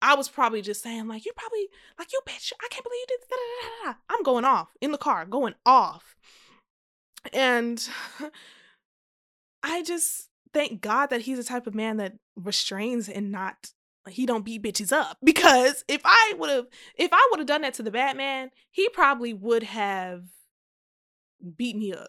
I 0.00 0.14
was 0.14 0.28
probably 0.28 0.62
just 0.62 0.82
saying, 0.82 1.08
like, 1.08 1.26
you 1.26 1.32
probably, 1.36 1.68
like, 1.98 2.12
you 2.12 2.20
bitch, 2.26 2.52
I 2.62 2.68
can't 2.70 2.84
believe 2.84 3.00
you 3.00 3.06
did 3.08 3.28
that. 3.30 3.96
I'm 4.08 4.22
going 4.22 4.44
off 4.44 4.68
in 4.80 4.92
the 4.92 4.98
car, 4.98 5.24
going 5.26 5.54
off. 5.66 6.16
And 7.32 7.86
I 9.62 9.82
just 9.82 10.28
thank 10.52 10.80
God 10.80 11.06
that 11.06 11.22
he's 11.22 11.38
the 11.38 11.44
type 11.44 11.66
of 11.66 11.74
man 11.74 11.96
that 11.98 12.14
restrains 12.36 13.08
and 13.08 13.32
not 13.32 13.72
he 14.08 14.24
don't 14.24 14.44
beat 14.44 14.62
bitches 14.62 14.90
up 14.90 15.18
because 15.22 15.84
if 15.86 16.00
I 16.04 16.34
would 16.38 16.48
have 16.48 16.66
if 16.96 17.10
I 17.12 17.28
would 17.30 17.40
have 17.40 17.46
done 17.46 17.62
that 17.62 17.74
to 17.74 17.82
the 17.82 17.90
Batman, 17.90 18.50
he 18.70 18.88
probably 18.88 19.34
would 19.34 19.64
have 19.64 20.22
beat 21.56 21.76
me 21.76 21.92
up. 21.92 22.08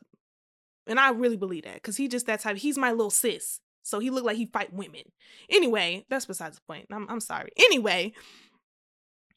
And 0.87 0.99
I 0.99 1.11
really 1.11 1.37
believe 1.37 1.63
that 1.63 1.75
because 1.75 1.97
he 1.97 2.07
just 2.07 2.25
that 2.27 2.39
type. 2.39 2.57
He's 2.57 2.77
my 2.77 2.91
little 2.91 3.09
sis. 3.09 3.59
So 3.83 3.99
he 3.99 4.09
looked 4.09 4.25
like 4.25 4.37
he 4.37 4.45
fight 4.45 4.73
women. 4.73 5.03
Anyway, 5.49 6.05
that's 6.09 6.25
besides 6.25 6.57
the 6.57 6.61
point. 6.67 6.87
I'm, 6.91 7.07
I'm 7.09 7.19
sorry. 7.19 7.51
Anyway, 7.57 8.13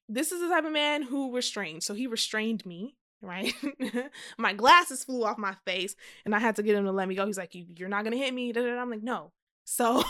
this 0.09 0.33
is 0.33 0.41
the 0.41 0.49
type 0.49 0.65
of 0.65 0.73
man 0.73 1.03
who 1.03 1.35
restrained. 1.35 1.83
So 1.83 1.95
he 1.95 2.07
restrained 2.07 2.67
me, 2.67 2.97
right? 3.21 3.53
my 4.39 4.53
glasses 4.53 5.05
flew 5.05 5.25
off 5.25 5.39
my 5.39 5.55
face 5.65 5.97
and 6.25 6.35
I 6.35 6.39
had 6.39 6.57
to 6.57 6.63
get 6.63 6.77
him 6.77 6.85
to 6.85 6.93
let 6.93 7.09
me 7.09 7.15
go. 7.15 7.27
He's 7.27 7.39
like, 7.39 7.55
you, 7.55 7.65
You're 7.77 7.89
not 7.89 8.05
going 8.05 8.17
to 8.17 8.23
hit 8.23 8.35
me. 8.35 8.53
I'm 8.55 8.91
like, 8.91 9.03
No. 9.03 9.33
So 9.65 10.03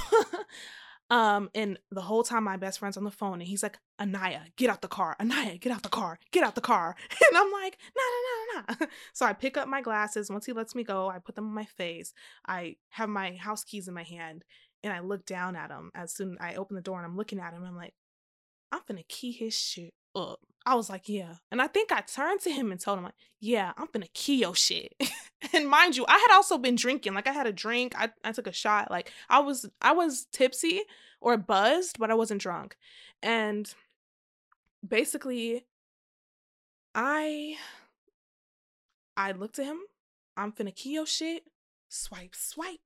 Um, 1.12 1.50
and 1.54 1.78
the 1.90 2.00
whole 2.00 2.23
time 2.23 2.45
my 2.45 2.57
best 2.57 2.78
friend's 2.78 2.97
on 2.97 3.04
the 3.04 3.11
phone 3.11 3.35
and 3.35 3.42
he's 3.42 3.62
like, 3.62 3.78
Anaya, 4.00 4.45
get 4.57 4.71
out 4.71 4.81
the 4.81 4.88
car. 4.88 5.14
Anaya, 5.21 5.59
get 5.59 5.71
out 5.71 5.83
the 5.83 5.90
car. 5.90 6.19
Get 6.31 6.42
out 6.42 6.54
the 6.54 6.62
car. 6.62 6.97
And 7.28 7.37
I'm 7.37 7.52
like, 7.52 7.76
nah, 7.95 8.02
nah, 8.02 8.62
nah, 8.62 8.76
nah. 8.81 8.87
So 9.12 9.26
I 9.26 9.35
pick 9.35 9.59
up 9.59 9.69
my 9.69 9.83
glasses. 9.83 10.31
Once 10.31 10.47
he 10.47 10.54
lets 10.54 10.75
me 10.75 10.85
go, 10.85 11.11
I 11.11 11.19
put 11.19 11.35
them 11.35 11.49
on 11.49 11.54
my 11.54 11.66
face. 11.66 12.14
I 12.49 12.76
have 12.88 13.11
my 13.11 13.35
house 13.35 13.62
keys 13.62 13.88
in 13.88 13.95
my 13.95 14.04
hand 14.04 14.47
and 14.83 14.90
I 14.90 15.00
look 15.00 15.26
down 15.26 15.54
at 15.54 15.71
him 15.71 15.90
as 15.95 16.14
soon 16.14 16.33
as 16.33 16.38
I 16.40 16.54
open 16.54 16.76
the 16.76 16.83
door 16.83 16.97
and 16.97 17.04
I'm 17.04 17.19
looking 17.19 17.40
at 17.40 17.52
him. 17.52 17.62
I'm 17.62 17.76
like, 17.76 17.92
I'm 18.73 18.81
gonna 18.88 19.02
key 19.07 19.33
his 19.33 19.54
shit 19.54 19.92
up. 20.14 20.40
I 20.64 20.75
was 20.75 20.88
like, 20.88 21.09
yeah. 21.09 21.35
And 21.50 21.61
I 21.61 21.66
think 21.66 21.90
I 21.90 22.02
turned 22.02 22.40
to 22.42 22.50
him 22.50 22.71
and 22.71 22.81
told 22.81 22.99
him, 22.99 23.04
like, 23.04 23.14
yeah, 23.40 23.73
I'm 23.76 23.88
gonna 23.92 24.07
key 24.14 24.37
your 24.37 24.54
shit. 24.54 24.95
and 25.52 25.69
mind 25.69 25.97
you, 25.97 26.04
I 26.09 26.19
had 26.19 26.35
also 26.37 26.59
been 26.59 26.76
drinking. 26.76 27.14
Like 27.14 27.26
I 27.26 27.33
had 27.33 27.47
a 27.47 27.52
drink. 27.52 27.95
I, 27.97 28.11
I 28.23 28.33
took 28.33 28.47
a 28.47 28.52
shot. 28.52 28.90
Like 28.90 29.12
I 29.28 29.40
was 29.40 29.69
I 29.81 29.92
was 29.92 30.26
tipsy 30.33 30.83
or 31.21 31.37
buzzed, 31.37 31.99
but 31.99 32.11
I 32.11 32.14
wasn't 32.14 32.42
drunk. 32.42 32.76
And 33.23 33.73
basically 34.87 35.64
I 36.95 37.57
I 39.16 39.33
looked 39.33 39.59
at 39.59 39.66
him. 39.66 39.81
I'm 40.37 40.52
finna 40.52 40.75
key 40.75 40.95
your 40.95 41.07
shit. 41.07 41.45
Swipe, 41.88 42.35
swipe. 42.35 42.81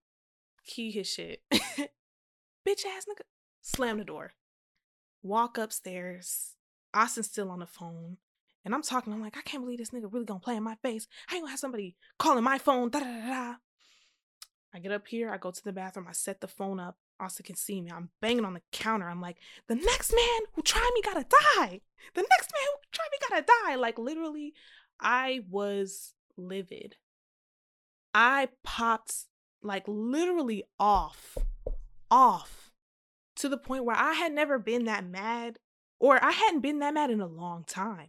Key 0.67 0.91
his 0.91 1.07
shit. 1.07 1.43
Bitch 1.53 2.85
ass 2.87 3.05
nigga. 3.09 3.23
Slam 3.63 3.99
the 3.99 4.05
door. 4.05 4.33
Walk 5.23 5.59
upstairs 5.59 6.56
Austin's 6.95 7.27
still 7.27 7.51
on 7.51 7.61
the 7.61 7.67
phone. 7.67 8.19
And 8.65 8.75
I'm 8.75 8.83
talking, 8.83 9.13
I'm 9.13 9.23
like, 9.23 9.37
I 9.37 9.43
can't 9.43 9.63
believe 9.63 9.79
this 9.79 9.91
nigga 9.91 10.13
really 10.13 10.25
gonna 10.25 10.41
play 10.41 10.57
in 10.57 10.63
my 10.63 10.75
face. 10.83 11.07
I 11.31 11.37
ain't 11.37 11.43
gonna 11.43 11.53
have 11.53 11.61
somebody 11.61 11.95
calling 12.19 12.43
my 12.43 12.59
phone. 12.59 12.91
Da, 12.91 12.99
da, 12.99 13.05
da, 13.05 13.27
da. 13.27 13.55
I 14.75 14.79
get 14.79 14.93
up 14.93 15.07
here, 15.07 15.31
I 15.31 15.39
go 15.39 15.51
to 15.51 15.65
the 15.65 15.73
bathroom, 15.73 16.07
I 16.09 16.13
set 16.13 16.41
the 16.41 16.49
phone 16.49 16.81
up. 16.81 16.97
Austin 17.19 17.45
can 17.45 17.57
see 17.57 17.81
me. 17.81 17.91
I'm 17.91 18.11
banging 18.21 18.45
on 18.45 18.55
the 18.55 18.63
counter. 18.73 19.09
I'm 19.09 19.21
like, 19.21 19.39
the 19.69 19.75
next 19.75 20.13
man 20.13 20.41
who 20.55 20.63
tried 20.63 20.91
me 20.95 21.01
gotta 21.03 21.25
die. 21.25 21.81
The 22.15 22.27
next 22.31 22.53
man 22.53 22.67
who 22.73 22.81
tried 22.93 23.09
me 23.11 23.19
gotta 23.29 23.47
die. 23.65 23.77
Like 23.77 23.99
literally, 23.99 24.53
I 25.01 25.41
was 25.49 26.15
livid. 26.37 26.97
I 28.15 28.49
popped 28.65 29.15
like 29.63 29.85
literally 29.87 30.65
off, 30.79 31.39
off 32.11 32.71
to 33.37 33.49
the 33.49 33.59
point 33.59 33.85
where 33.85 33.97
I 33.97 34.13
had 34.13 34.33
never 34.33 34.59
been 34.59 34.85
that 34.85 35.07
mad 35.07 35.59
or 35.99 36.23
I 36.23 36.31
hadn't 36.31 36.61
been 36.61 36.81
that 36.81 36.95
mad 36.95 37.11
in 37.11 37.21
a 37.21 37.27
long 37.27 37.65
time. 37.65 38.09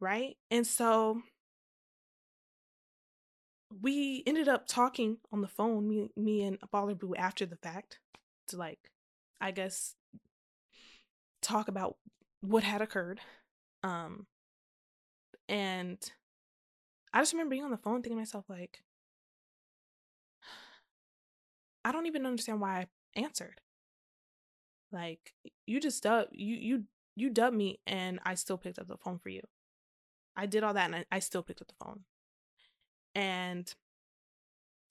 Right. 0.00 0.36
And 0.50 0.66
so 0.66 1.22
we 3.82 4.22
ended 4.26 4.48
up 4.48 4.66
talking 4.66 5.18
on 5.32 5.40
the 5.40 5.48
phone, 5.48 5.88
me, 5.88 6.08
me 6.16 6.42
and 6.42 6.58
Baller 6.72 6.98
Boo 6.98 7.14
after 7.16 7.46
the 7.46 7.56
fact 7.56 7.98
to 8.48 8.56
like, 8.56 8.90
I 9.40 9.50
guess, 9.50 9.94
talk 11.42 11.68
about 11.68 11.96
what 12.40 12.62
had 12.62 12.82
occurred. 12.82 13.20
Um, 13.82 14.26
and 15.48 15.98
I 17.12 17.20
just 17.20 17.32
remember 17.32 17.50
being 17.50 17.64
on 17.64 17.70
the 17.70 17.76
phone 17.76 18.02
thinking 18.02 18.16
to 18.16 18.20
myself, 18.20 18.44
like, 18.48 18.82
I 21.84 21.92
don't 21.92 22.06
even 22.06 22.26
understand 22.26 22.60
why 22.60 22.80
I 22.80 22.86
answered. 23.20 23.60
Like, 24.90 25.34
you 25.66 25.80
just 25.80 26.02
dub 26.02 26.28
you 26.32 26.56
you 26.56 26.84
you 27.16 27.30
dubbed 27.30 27.56
me 27.56 27.80
and 27.86 28.18
I 28.24 28.34
still 28.34 28.58
picked 28.58 28.78
up 28.78 28.88
the 28.88 28.96
phone 28.96 29.18
for 29.18 29.28
you. 29.28 29.42
I 30.36 30.46
did 30.46 30.64
all 30.64 30.74
that 30.74 30.86
and 30.86 30.96
I, 30.96 31.04
I 31.12 31.18
still 31.20 31.42
picked 31.42 31.62
up 31.62 31.68
the 31.68 31.84
phone. 31.84 32.00
And 33.14 33.72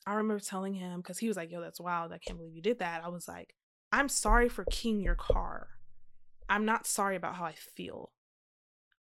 I 0.05 0.13
remember 0.15 0.43
telling 0.43 0.73
him 0.73 1.01
because 1.01 1.17
he 1.17 1.27
was 1.27 1.37
like, 1.37 1.51
yo, 1.51 1.61
that's 1.61 1.79
wild. 1.79 2.13
I 2.13 2.17
can't 2.17 2.37
believe 2.37 2.55
you 2.55 2.61
did 2.61 2.79
that. 2.79 3.03
I 3.03 3.09
was 3.09 3.27
like, 3.27 3.53
I'm 3.91 4.09
sorry 4.09 4.49
for 4.49 4.65
keying 4.69 5.01
your 5.01 5.15
car. 5.15 5.67
I'm 6.49 6.65
not 6.65 6.87
sorry 6.87 7.15
about 7.15 7.35
how 7.35 7.45
I 7.45 7.53
feel. 7.53 8.11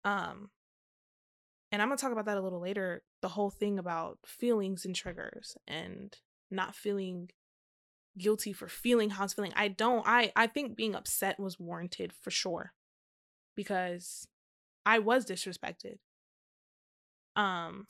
Um, 0.03 0.49
and 1.71 1.81
I'm 1.81 1.87
gonna 1.87 1.97
talk 1.97 2.11
about 2.11 2.25
that 2.25 2.37
a 2.37 2.41
little 2.41 2.59
later. 2.59 3.03
The 3.21 3.29
whole 3.29 3.49
thing 3.49 3.79
about 3.79 4.17
feelings 4.25 4.85
and 4.85 4.95
triggers 4.95 5.55
and 5.67 6.15
not 6.49 6.75
feeling 6.75 7.29
guilty 8.17 8.51
for 8.51 8.67
feeling 8.67 9.11
how 9.11 9.21
I 9.21 9.25
was 9.25 9.33
feeling. 9.33 9.53
I 9.55 9.69
don't 9.69 10.03
I 10.05 10.31
I 10.35 10.47
think 10.47 10.75
being 10.75 10.95
upset 10.95 11.39
was 11.39 11.59
warranted 11.59 12.11
for 12.13 12.31
sure 12.31 12.73
because 13.55 14.27
I 14.85 14.99
was 14.99 15.25
disrespected. 15.25 15.97
Um 17.35 17.87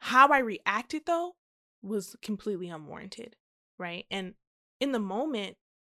how 0.00 0.28
I 0.28 0.38
reacted 0.38 1.02
though 1.06 1.34
was 1.82 2.16
completely 2.22 2.68
unwarranted, 2.68 3.36
right? 3.78 4.06
And 4.10 4.34
in 4.80 4.92
the 4.92 4.98
moment, 4.98 5.56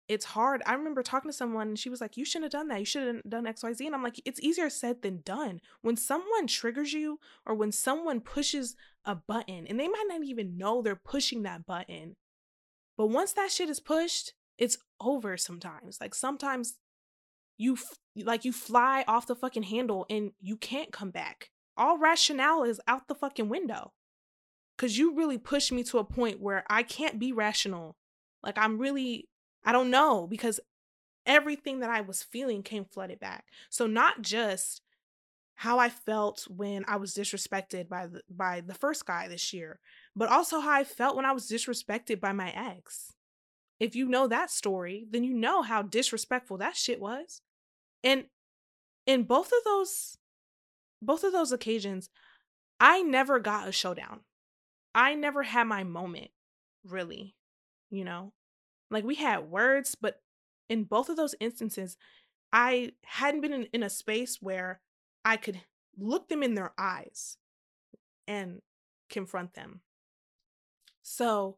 it's 0.10 0.26
hard. 0.26 0.64
I 0.66 0.74
remember 0.74 1.04
talking 1.04 1.30
to 1.30 1.38
someone 1.38 1.68
and 1.70 1.80
she 1.80 1.90
was 1.90 2.02
like, 2.02 2.18
You 2.18 2.26
shouldn't 2.26 2.52
have 2.52 2.60
done 2.60 2.68
that. 2.70 2.80
You 2.80 2.86
should 2.86 3.16
have 3.16 3.30
done 3.30 3.46
XYZ. 3.46 3.86
And 3.86 3.96
I'm 3.96 4.04
like, 4.04 4.20
It's 4.26 4.42
easier 4.42 4.70
said 4.70 5.04
than 5.04 5.22
done. 5.24 5.62
When 5.82 5.96
someone 5.96 6.48
triggers 6.48 6.94
you 6.94 7.20
or 7.46 7.54
when 7.54 7.72
someone 7.72 8.20
pushes 8.20 8.76
a 9.06 9.16
button 9.16 9.68
and 9.68 9.80
they 9.80 9.88
might 9.88 10.06
not 10.08 10.24
even 10.24 10.58
know 10.58 10.82
they're 10.82 10.96
pushing 10.96 11.44
that 11.44 11.66
button, 11.66 12.16
but 12.98 13.08
once 13.08 13.34
that 13.34 13.52
shit 13.52 13.70
is 13.70 13.80
pushed, 13.80 14.34
it's 14.58 14.80
over 15.00 15.38
sometimes. 15.38 16.02
Like 16.02 16.16
sometimes 16.16 16.80
you 17.60 17.78
like 18.16 18.46
you 18.46 18.52
fly 18.52 19.04
off 19.08 19.28
the 19.28 19.36
fucking 19.36 19.64
handle 19.64 20.06
and 20.10 20.32
you 20.42 20.58
can't 20.58 20.92
come 20.92 21.12
back. 21.12 21.52
All 21.78 22.00
rationale 22.00 22.64
is 22.64 22.82
out 22.88 23.08
the 23.08 23.16
fucking 23.16 23.50
window. 23.50 23.92
Cause 24.78 24.98
you 24.98 25.14
really 25.14 25.38
pushed 25.38 25.74
me 25.74 25.84
to 25.84 25.98
a 26.00 26.06
point 26.06 26.40
where 26.40 26.64
I 26.70 26.84
can't 26.84 27.20
be 27.20 27.34
rational. 27.34 27.98
Like 28.42 28.58
I'm 28.58 28.80
really 28.80 29.28
I 29.64 29.74
don't 29.74 29.92
know 29.92 30.26
because 30.26 30.62
everything 31.26 31.82
that 31.82 31.90
I 31.90 32.00
was 32.02 32.24
feeling 32.24 32.64
came 32.64 32.86
flooded 32.86 33.20
back. 33.20 33.46
So 33.70 33.86
not 33.86 34.22
just 34.22 34.82
how 35.56 35.78
I 35.78 35.90
felt 35.90 36.48
when 36.50 36.86
I 36.88 36.96
was 36.96 37.14
disrespected 37.14 37.90
by 37.90 38.08
the 38.08 38.22
by 38.30 38.62
the 38.62 38.74
first 38.74 39.06
guy 39.06 39.28
this 39.28 39.52
year, 39.52 39.80
but 40.16 40.30
also 40.30 40.62
how 40.62 40.72
I 40.72 40.86
felt 40.86 41.18
when 41.18 41.26
I 41.26 41.34
was 41.34 41.50
disrespected 41.50 42.22
by 42.22 42.32
my 42.32 42.52
ex. 42.52 43.12
If 43.82 43.96
you 43.96 44.08
know 44.08 44.28
that 44.28 44.50
story, 44.50 45.06
then 45.12 45.26
you 45.26 45.34
know 45.34 45.62
how 45.62 45.82
disrespectful 45.82 46.58
that 46.60 46.78
shit 46.78 47.02
was. 47.02 47.42
And 48.04 48.26
in 49.06 49.24
both 49.24 49.48
of 49.48 49.64
those 49.66 50.18
both 51.02 51.24
of 51.24 51.32
those 51.32 51.52
occasions, 51.52 52.10
I 52.80 53.02
never 53.02 53.40
got 53.40 53.68
a 53.68 53.72
showdown. 53.72 54.22
I 54.94 55.16
never 55.16 55.44
had 55.44 55.66
my 55.66 55.84
moment, 55.84 56.32
really. 56.86 57.36
You 57.90 58.04
know? 58.04 58.34
Like 58.92 59.04
we 59.04 59.16
had 59.16 59.50
words, 59.50 59.96
but 59.96 60.22
in 60.70 60.84
both 60.84 61.10
of 61.10 61.16
those 61.16 61.36
instances, 61.40 61.98
I 62.52 62.94
hadn't 63.04 63.42
been 63.42 63.54
in, 63.54 63.64
in 63.74 63.84
a 63.84 63.90
space 63.90 64.38
where 64.42 64.82
I 65.24 65.38
could 65.38 65.62
look 65.98 66.30
them 66.30 66.44
in 66.44 66.56
their 66.56 66.74
eyes 66.78 67.38
and 68.28 68.62
confront 69.10 69.54
them. 69.54 69.82
So 71.02 71.58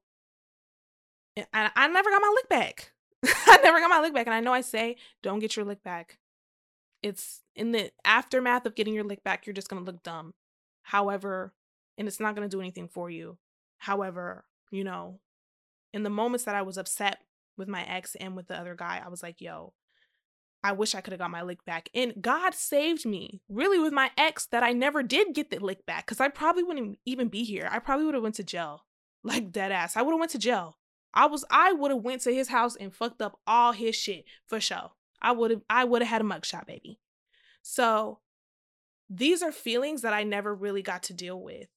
I, 1.53 1.71
I 1.75 1.88
never 1.88 2.10
got 2.10 2.21
my 2.21 2.33
lick 2.36 2.50
back. 2.50 2.91
I 3.25 3.60
never 3.63 3.79
got 3.79 3.89
my 3.89 4.01
lick 4.01 4.13
back. 4.13 4.27
And 4.27 4.33
I 4.33 4.39
know 4.39 4.53
I 4.53 4.62
say, 4.62 4.98
don't 5.21 5.39
get 5.39 5.55
your 5.55 5.65
lick 5.65 5.83
back 5.83 6.19
it's 7.01 7.41
in 7.55 7.72
the 7.72 7.91
aftermath 8.05 8.65
of 8.65 8.75
getting 8.75 8.93
your 8.93 9.03
lick 9.03 9.24
back, 9.24 9.46
you're 9.46 9.53
just 9.53 9.70
to 9.70 9.91
look 9.91 10.03
dumb. 10.03 10.34
However, 10.84 11.53
and 11.98 12.08
it's 12.08 12.20
not 12.20 12.36
to 12.50 12.55
do 12.55 12.62
anything 12.62 12.88
for 12.88 13.10
you. 13.10 13.38
However, 13.79 14.46
you 14.72 14.84
know, 14.84 15.20
in 15.93 16.03
the 16.03 16.10
moments 16.10 16.46
that 16.46 16.55
I 16.55 16.62
was 16.62 16.77
upset 16.77 17.20
with 17.58 17.67
my 17.67 17.84
ex 17.84 18.15
and 18.15 18.36
with 18.36 18.48
the 18.48 18.60
other 18.60 18.75
guy, 18.75 19.01
I 19.03 19.10
was 19.10 19.24
like, 19.24 19.41
yo, 19.41 19.74
I 20.63 20.74
wish 20.74 20.93
I 20.93 21.01
could 21.01 21.12
have 21.12 21.20
got 21.20 21.31
my 21.31 21.41
lick 21.41 21.65
back. 21.65 21.89
And 21.93 22.13
God 22.22 22.53
saved 22.53 23.05
me 23.05 23.41
really 23.50 23.79
with 23.79 23.93
my 23.93 24.12
ex 24.17 24.46
that 24.48 24.63
I 24.63 24.74
never 24.74 25.01
did 25.01 25.34
get 25.34 25.50
the 25.50 25.60
lick 25.60 25.86
back 25.86 26.05
because 26.05 26.20
I 26.20 26.27
probably 26.29 26.63
wouldn't 26.63 27.00
even 27.05 27.29
be 27.29 27.43
here. 27.43 27.67
I 27.72 27.79
probably 27.79 28.05
would 28.05 28.13
have 28.13 28.24
went 28.24 28.36
to 28.36 28.43
jail. 28.43 28.86
Like 29.24 29.51
dead 29.51 29.72
ass. 29.72 29.96
I 29.96 30.01
would 30.01 30.13
have 30.13 30.20
went 30.20 30.31
to 30.31 30.39
jail. 30.39 30.79
I 31.13 31.27
was 31.27 31.46
I 31.51 31.74
would 31.74 31.91
have 31.91 32.01
went 32.01 32.24
to 32.24 32.34
his 32.34 32.48
house 32.48 32.75
and 32.75 32.91
fucked 32.91 33.22
up 33.22 33.39
all 33.46 33.72
his 33.72 33.96
shit 33.96 34.25
for 34.48 34.60
sure. 34.60 34.93
I 35.22 35.32
would 35.32 35.51
have 35.51 35.62
I 35.70 35.84
would 35.84 36.01
have 36.01 36.10
had 36.10 36.22
a 36.22 36.25
mugshot, 36.25 36.66
baby. 36.66 37.00
So 37.62 38.20
these 39.10 39.42
are 39.42 39.51
feelings 39.51 40.01
that 40.01 40.13
I 40.13 40.24
never 40.24 40.54
really 40.54 40.82
got 40.82 41.04
to 41.04 41.13
deal 41.13 41.40
with. 41.40 41.68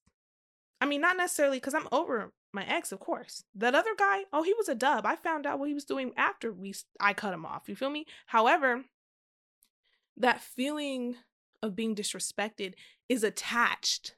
I 0.81 0.85
mean, 0.85 1.01
not 1.01 1.17
necessarily 1.17 1.57
because 1.57 1.73
I'm 1.73 1.87
over 1.91 2.31
my 2.53 2.65
ex, 2.65 2.91
of 2.91 2.99
course. 2.99 3.43
That 3.55 3.75
other 3.75 3.95
guy, 3.97 4.23
oh, 4.31 4.43
he 4.43 4.53
was 4.53 4.69
a 4.69 4.75
dub. 4.75 5.05
I 5.05 5.15
found 5.15 5.45
out 5.45 5.59
what 5.59 5.67
he 5.67 5.73
was 5.73 5.85
doing 5.85 6.11
after 6.17 6.51
we 6.51 6.73
I 6.99 7.13
cut 7.13 7.33
him 7.33 7.45
off. 7.45 7.67
You 7.67 7.75
feel 7.75 7.89
me? 7.89 8.05
However, 8.27 8.83
that 10.17 10.41
feeling 10.41 11.15
of 11.61 11.75
being 11.75 11.95
disrespected 11.95 12.73
is 13.09 13.23
attached 13.23 14.15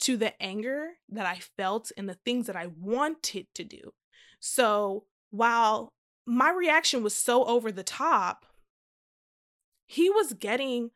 to 0.00 0.16
the 0.16 0.40
anger 0.42 0.90
that 1.08 1.26
I 1.26 1.40
felt 1.56 1.90
and 1.96 2.08
the 2.08 2.18
things 2.24 2.46
that 2.46 2.56
I 2.56 2.68
wanted 2.78 3.46
to 3.54 3.64
do. 3.64 3.92
So 4.40 5.04
while 5.30 5.92
my 6.26 6.50
reaction 6.50 7.02
was 7.02 7.14
so 7.14 7.44
over 7.44 7.70
the 7.70 7.82
top, 7.82 8.46
he 9.86 10.10
was 10.10 10.32
getting 10.32 10.90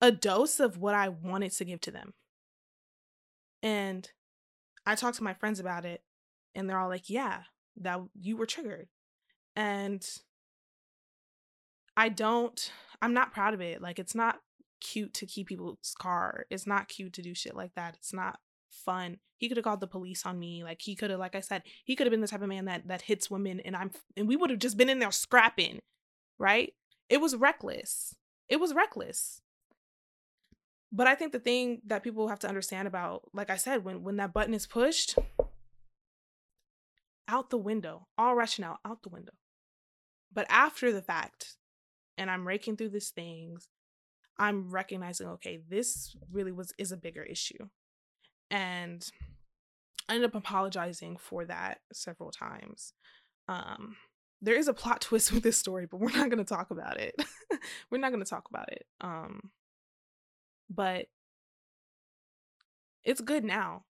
a 0.00 0.10
dose 0.10 0.58
of 0.60 0.78
what 0.78 0.94
I 0.94 1.08
wanted 1.08 1.52
to 1.52 1.64
give 1.64 1.80
to 1.82 1.90
them. 1.90 2.14
And 3.62 4.10
I 4.84 4.94
talked 4.94 5.16
to 5.18 5.24
my 5.24 5.34
friends 5.34 5.60
about 5.60 5.84
it, 5.84 6.02
and 6.54 6.68
they're 6.68 6.78
all 6.78 6.88
like, 6.88 7.08
yeah, 7.08 7.42
that 7.76 8.00
you 8.14 8.36
were 8.36 8.46
triggered. 8.46 8.88
And 9.54 10.06
I 11.96 12.08
don't, 12.08 12.70
I'm 13.00 13.14
not 13.14 13.32
proud 13.32 13.54
of 13.54 13.60
it. 13.60 13.80
Like, 13.80 13.98
it's 13.98 14.14
not 14.14 14.40
cute 14.80 15.14
to 15.14 15.26
keep 15.26 15.48
people's 15.48 15.94
car. 15.98 16.46
It's 16.50 16.66
not 16.66 16.88
cute 16.88 17.12
to 17.14 17.22
do 17.22 17.34
shit 17.34 17.56
like 17.56 17.74
that. 17.74 17.94
It's 17.96 18.12
not 18.12 18.38
fun. 18.76 19.18
He 19.38 19.48
could 19.48 19.56
have 19.56 19.64
called 19.64 19.80
the 19.80 19.86
police 19.86 20.24
on 20.24 20.38
me. 20.38 20.64
Like 20.64 20.80
he 20.80 20.94
could 20.94 21.10
have, 21.10 21.18
like 21.18 21.34
I 21.34 21.40
said, 21.40 21.62
he 21.84 21.96
could 21.96 22.06
have 22.06 22.12
been 22.12 22.20
the 22.20 22.28
type 22.28 22.42
of 22.42 22.48
man 22.48 22.66
that 22.66 22.88
that 22.88 23.02
hits 23.02 23.30
women, 23.30 23.60
and 23.60 23.76
I'm 23.76 23.90
and 24.16 24.28
we 24.28 24.36
would 24.36 24.50
have 24.50 24.58
just 24.58 24.76
been 24.76 24.88
in 24.88 24.98
there 24.98 25.10
scrapping, 25.10 25.80
right? 26.38 26.72
It 27.08 27.20
was 27.20 27.36
reckless. 27.36 28.14
It 28.48 28.60
was 28.60 28.74
reckless. 28.74 29.42
But 30.92 31.06
I 31.06 31.14
think 31.14 31.32
the 31.32 31.38
thing 31.38 31.82
that 31.86 32.02
people 32.02 32.28
have 32.28 32.38
to 32.40 32.48
understand 32.48 32.88
about, 32.88 33.22
like 33.34 33.50
I 33.50 33.56
said, 33.56 33.84
when 33.84 34.02
when 34.02 34.16
that 34.16 34.32
button 34.32 34.54
is 34.54 34.66
pushed, 34.66 35.18
out 37.28 37.50
the 37.50 37.58
window, 37.58 38.06
all 38.16 38.34
rationale 38.34 38.78
out 38.84 39.02
the 39.02 39.08
window. 39.08 39.32
But 40.32 40.46
after 40.48 40.92
the 40.92 41.02
fact, 41.02 41.56
and 42.16 42.30
I'm 42.30 42.46
raking 42.46 42.76
through 42.76 42.90
these 42.90 43.10
things, 43.10 43.68
I'm 44.38 44.70
recognizing, 44.70 45.28
okay, 45.28 45.60
this 45.68 46.14
really 46.30 46.52
was 46.52 46.72
is 46.78 46.92
a 46.92 46.96
bigger 46.96 47.22
issue. 47.22 47.68
And 48.50 49.08
I 50.08 50.14
ended 50.14 50.30
up 50.30 50.36
apologizing 50.36 51.16
for 51.16 51.44
that 51.46 51.80
several 51.92 52.30
times. 52.30 52.92
Um, 53.48 53.96
there 54.40 54.56
is 54.56 54.68
a 54.68 54.74
plot 54.74 55.00
twist 55.02 55.32
with 55.32 55.42
this 55.42 55.58
story, 55.58 55.86
but 55.90 56.00
we're 56.00 56.12
not 56.12 56.30
going 56.30 56.44
to 56.44 56.44
talk 56.44 56.70
about 56.70 56.98
it. 57.00 57.14
we're 57.90 57.98
not 57.98 58.12
going 58.12 58.24
to 58.24 58.28
talk 58.30 58.48
about 58.48 58.70
it. 58.72 58.86
Um, 59.00 59.50
but 60.70 61.06
it's 63.04 63.20
good 63.20 63.44
now, 63.44 63.84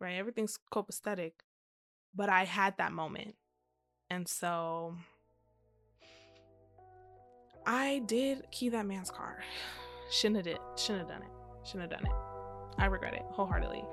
right? 0.00 0.16
Everything's 0.16 0.58
copacetic. 0.72 1.32
But 2.14 2.30
I 2.30 2.44
had 2.44 2.78
that 2.78 2.92
moment. 2.92 3.34
And 4.08 4.26
so 4.26 4.96
I 7.66 8.02
did 8.06 8.50
key 8.50 8.70
that 8.70 8.86
man's 8.86 9.10
car. 9.10 9.42
Shouldn't 10.10 10.36
have 10.36 10.44
did. 10.44 10.58
Shouldn't 10.76 11.10
have 11.10 11.20
done 11.20 11.28
it. 11.28 11.66
Shouldn't 11.66 11.92
have 11.92 12.00
done 12.00 12.10
it. 12.10 12.35
I 12.78 12.86
regret 12.86 13.14
it 13.14 13.22
wholeheartedly. 13.30 13.84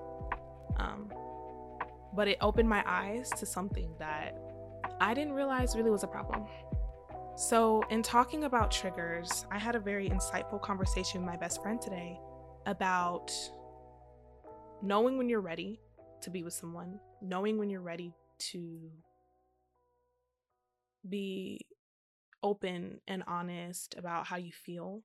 Um, 0.78 1.12
but 2.16 2.28
it 2.28 2.38
opened 2.42 2.70
my 2.70 2.84
eyes 2.86 3.30
to 3.38 3.46
something 3.46 3.90
that 4.00 4.38
I 5.00 5.13
didn't 5.13 5.34
realize 5.34 5.75
really 5.75 5.92
was 5.92 6.04
a 6.04 6.08
problem. 6.08 6.46
So, 7.36 7.84
in 7.90 8.04
talking 8.04 8.44
about 8.44 8.70
triggers, 8.70 9.46
I 9.52 9.58
had 9.58 9.75
a 9.75 9.80
very 9.80 10.08
insightful 10.10 10.62
conversation 10.62 11.22
with 11.22 11.28
my 11.28 11.38
best 11.38 11.63
friend 11.63 11.82
today 11.82 12.20
about 12.68 13.32
knowing 14.84 15.18
when 15.18 15.30
you're 15.30 15.42
ready 15.42 15.80
to 16.22 16.30
be 16.30 16.44
with 16.44 16.54
someone, 16.54 17.00
knowing 17.22 17.58
when 17.58 17.70
you're 17.70 17.82
ready 17.82 18.13
to 18.38 18.92
be 21.10 21.66
open 22.44 23.00
and 23.08 23.24
honest 23.25 23.96
about 23.98 24.28
how 24.28 24.38
you 24.38 24.52
feel. 24.52 25.02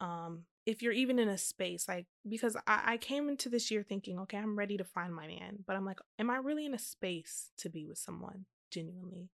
Um, 0.00 0.44
if 0.66 0.82
you're 0.82 0.92
even 0.92 1.18
in 1.18 1.28
a 1.28 1.38
space, 1.38 1.86
like, 1.88 2.06
because 2.26 2.56
I, 2.66 2.82
I 2.86 2.96
came 2.96 3.28
into 3.28 3.48
this 3.48 3.70
year 3.70 3.82
thinking, 3.82 4.18
okay, 4.20 4.38
I'm 4.38 4.58
ready 4.58 4.76
to 4.76 4.84
find 4.84 5.14
my 5.14 5.26
man, 5.26 5.58
but 5.66 5.76
I'm 5.76 5.84
like, 5.84 5.98
am 6.18 6.30
I 6.30 6.36
really 6.36 6.64
in 6.64 6.74
a 6.74 6.78
space 6.78 7.50
to 7.58 7.68
be 7.68 7.84
with 7.84 7.98
someone 7.98 8.46
genuinely? 8.70 9.30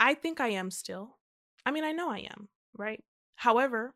I 0.00 0.14
think 0.14 0.40
I 0.40 0.48
am 0.48 0.70
still. 0.70 1.18
I 1.64 1.70
mean, 1.70 1.84
I 1.84 1.92
know 1.92 2.10
I 2.10 2.18
am, 2.18 2.48
right? 2.76 3.02
However, 3.36 3.94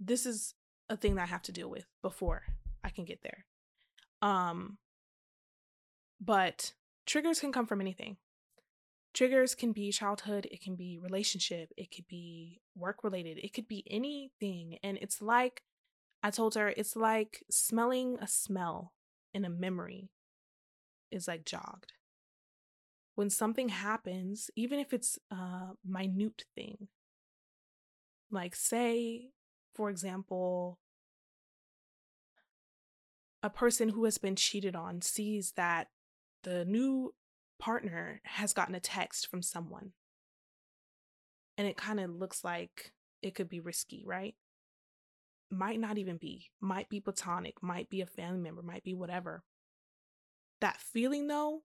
this 0.00 0.26
is 0.26 0.54
a 0.88 0.96
thing 0.96 1.14
that 1.14 1.22
I 1.22 1.26
have 1.26 1.42
to 1.42 1.52
deal 1.52 1.70
with 1.70 1.86
before 2.02 2.42
I 2.82 2.90
can 2.90 3.04
get 3.04 3.22
there. 3.22 3.44
Um 4.20 4.78
but 6.20 6.72
triggers 7.06 7.40
can 7.40 7.52
come 7.52 7.66
from 7.66 7.80
anything. 7.80 8.16
Triggers 9.14 9.54
can 9.54 9.72
be 9.72 9.90
childhood, 9.92 10.46
it 10.50 10.62
can 10.62 10.76
be 10.76 10.98
relationship, 10.98 11.70
it 11.76 11.94
could 11.94 12.06
be 12.06 12.61
work 12.76 13.04
related, 13.04 13.38
it 13.38 13.52
could 13.52 13.68
be 13.68 13.84
anything. 13.90 14.78
And 14.82 14.98
it's 15.00 15.22
like 15.22 15.62
I 16.22 16.30
told 16.30 16.54
her, 16.54 16.68
it's 16.68 16.96
like 16.96 17.44
smelling 17.50 18.18
a 18.20 18.28
smell 18.28 18.92
in 19.34 19.44
a 19.44 19.50
memory 19.50 20.10
is 21.10 21.28
like 21.28 21.44
jogged 21.44 21.92
when 23.14 23.30
something 23.30 23.68
happens, 23.68 24.50
even 24.56 24.78
if 24.78 24.92
it's 24.92 25.18
a 25.30 25.70
minute 25.84 26.44
thing, 26.54 26.88
like 28.30 28.54
say, 28.54 29.30
for 29.74 29.90
example, 29.90 30.78
a 33.42 33.50
person 33.50 33.90
who 33.90 34.04
has 34.04 34.18
been 34.18 34.36
cheated 34.36 34.74
on 34.74 35.02
sees 35.02 35.52
that 35.56 35.88
the 36.42 36.64
new 36.64 37.14
partner 37.58 38.20
has 38.24 38.52
gotten 38.52 38.74
a 38.74 38.80
text 38.80 39.28
from 39.28 39.42
someone. 39.42 39.92
And 41.58 41.66
it 41.66 41.76
kind 41.76 42.00
of 42.00 42.10
looks 42.10 42.44
like 42.44 42.92
it 43.22 43.34
could 43.34 43.48
be 43.48 43.60
risky, 43.60 44.02
right? 44.06 44.34
Might 45.50 45.80
not 45.80 45.98
even 45.98 46.16
be, 46.16 46.50
might 46.60 46.88
be 46.88 47.00
platonic, 47.00 47.62
might 47.62 47.90
be 47.90 48.00
a 48.00 48.06
family 48.06 48.40
member, 48.40 48.62
might 48.62 48.84
be 48.84 48.94
whatever. 48.94 49.42
That 50.60 50.80
feeling 50.80 51.26
though 51.26 51.62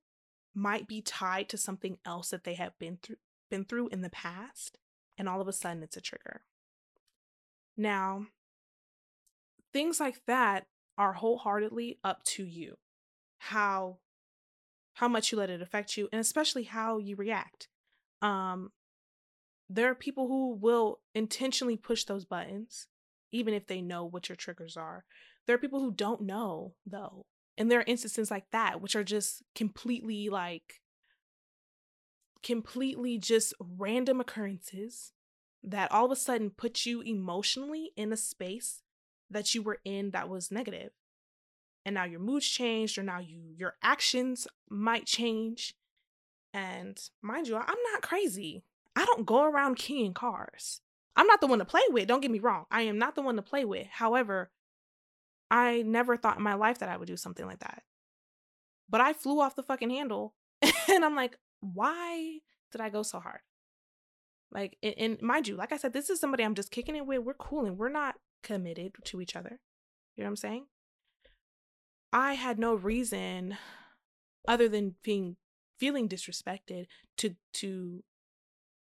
might 0.54 0.88
be 0.88 1.02
tied 1.02 1.50
to 1.50 1.58
something 1.58 1.98
else 2.06 2.32
that 2.32 2.44
they 2.44 2.56
have 2.56 2.78
been 2.80 2.98
through 3.02 3.18
been 3.50 3.64
through 3.64 3.88
in 3.90 4.02
the 4.02 4.10
past 4.10 4.78
and 5.18 5.30
all 5.30 5.40
of 5.40 5.48
a 5.48 5.54
sudden 5.54 5.84
it's 5.84 5.96
a 5.96 6.02
trigger. 6.02 6.42
Now, 7.78 8.26
things 9.72 10.00
like 10.00 10.26
that 10.26 10.66
are 10.98 11.14
wholeheartedly 11.14 12.00
up 12.04 12.24
to 12.24 12.44
you. 12.44 12.78
How 13.38 14.00
how 14.96 15.08
much 15.08 15.32
you 15.32 15.38
let 15.38 15.52
it 15.52 15.62
affect 15.62 15.96
you 15.96 16.10
and 16.12 16.20
especially 16.20 16.64
how 16.64 16.98
you 16.98 17.16
react. 17.16 17.68
Um 18.22 18.72
there 19.70 19.90
are 19.90 19.96
people 19.96 20.28
who 20.28 20.56
will 20.56 21.00
intentionally 21.14 21.78
push 21.78 22.04
those 22.06 22.26
buttons 22.26 22.88
even 23.32 23.54
if 23.54 23.68
they 23.68 23.82
know 23.82 24.06
what 24.06 24.30
your 24.30 24.36
triggers 24.36 24.78
are. 24.78 25.04
There 25.46 25.56
are 25.56 25.60
people 25.60 25.82
who 25.82 25.92
don't 25.92 26.22
know 26.22 26.74
though 26.86 27.26
and 27.58 27.72
there 27.72 27.80
are 27.80 27.86
instances 27.88 28.30
like 28.30 28.46
that, 28.52 28.82
which 28.82 28.96
are 28.96 29.04
just 29.04 29.42
completely 29.56 30.30
like, 30.30 30.82
completely 32.44 33.18
just 33.18 33.54
random 33.60 34.22
occurrences 34.22 35.14
that 35.64 35.92
all 35.92 36.06
of 36.06 36.12
a 36.12 36.16
sudden 36.16 36.52
put 36.52 36.86
you 36.86 37.02
emotionally 37.02 37.92
in 37.98 38.14
a 38.14 38.18
space 38.18 38.84
that 39.30 39.56
you 39.56 39.64
were 39.64 39.80
in 39.84 40.12
that 40.12 40.30
was 40.30 40.52
negative. 40.52 40.92
And 41.84 41.96
now 41.96 42.04
your 42.04 42.20
mood's 42.20 42.48
changed, 42.48 42.98
or 42.98 43.04
now 43.04 43.20
you 43.20 43.54
your 43.58 43.76
actions 43.82 44.48
might 44.70 45.06
change. 45.06 45.74
And 46.54 47.00
mind 47.22 47.48
you, 47.48 47.56
I'm 47.56 47.78
not 47.94 48.02
crazy. 48.02 48.64
I 48.98 49.06
don't 49.06 49.28
go 49.28 49.44
around 49.44 49.76
keying 49.76 50.16
cars. 50.16 50.82
I'm 51.16 51.28
not 51.28 51.40
the 51.40 51.46
one 51.46 51.60
to 51.60 51.66
play 51.66 51.84
with. 51.90 52.08
Don't 52.08 52.20
get 52.20 52.32
me 52.32 52.40
wrong. 52.40 52.66
I 52.72 52.82
am 52.82 52.98
not 52.98 53.14
the 53.14 53.22
one 53.22 53.36
to 53.36 53.44
play 53.44 53.64
with. 53.64 53.86
However, 53.86 54.50
I 55.52 55.84
never 55.84 56.18
thought 56.18 56.38
in 56.38 56.44
my 56.44 56.56
life 56.56 56.80
that 56.80 56.90
I 56.90 56.98
would 56.98 57.08
do 57.08 57.16
something 57.16 57.46
like 57.46 57.60
that. 57.60 57.84
But 58.90 59.02
I 59.02 59.14
flew 59.14 59.40
off 59.40 59.56
the 59.56 59.62
fucking 59.62 59.92
handle 59.92 60.34
and 60.90 61.06
I'm 61.06 61.16
like, 61.16 61.38
why 61.60 62.40
did 62.72 62.82
I 62.82 62.90
go 62.90 63.04
so 63.04 63.20
hard? 63.20 63.42
Like, 64.52 64.78
and, 64.82 64.96
and 64.98 65.22
mind 65.22 65.48
you, 65.48 65.56
like 65.56 65.72
I 65.72 65.78
said, 65.78 65.94
this 65.94 66.10
is 66.10 66.20
somebody 66.20 66.44
I'm 66.44 66.56
just 66.56 66.72
kicking 66.72 66.96
it 66.96 67.06
with. 67.06 67.20
We're 67.20 67.36
cool 67.36 67.66
and 67.66 67.78
we're 67.78 67.90
not 67.90 68.16
committed 68.42 68.94
to 69.06 69.22
each 69.22 69.36
other. 69.36 69.60
You 70.16 70.24
know 70.24 70.30
what 70.30 70.32
I'm 70.32 70.36
saying? 70.38 70.66
I 72.12 72.34
had 72.34 72.58
no 72.58 72.74
reason 72.74 73.58
other 74.48 74.68
than 74.68 74.96
being 75.04 75.36
feeling 75.78 76.10
disrespected 76.10 76.88
to 77.18 77.36
to 77.54 78.04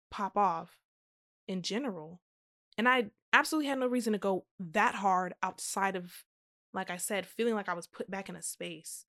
pop 0.10 0.38
off 0.38 0.78
in 1.48 1.62
general. 1.62 2.22
And 2.78 2.88
I 2.88 3.08
absolutely 3.34 3.70
had 3.70 3.80
no 3.80 3.88
reason 3.88 4.13
to 4.13 4.20
go 4.20 4.46
that 4.60 4.96
hard 4.96 5.34
outside 5.41 5.96
of 5.96 6.24
like 6.74 6.89
I 6.89 6.98
said, 6.98 7.26
feeling 7.26 7.56
like 7.56 7.70
I 7.70 7.74
was 7.74 7.88
put 7.88 8.10
back 8.10 8.30
in 8.30 8.36
a 8.36 8.41
space 8.41 9.06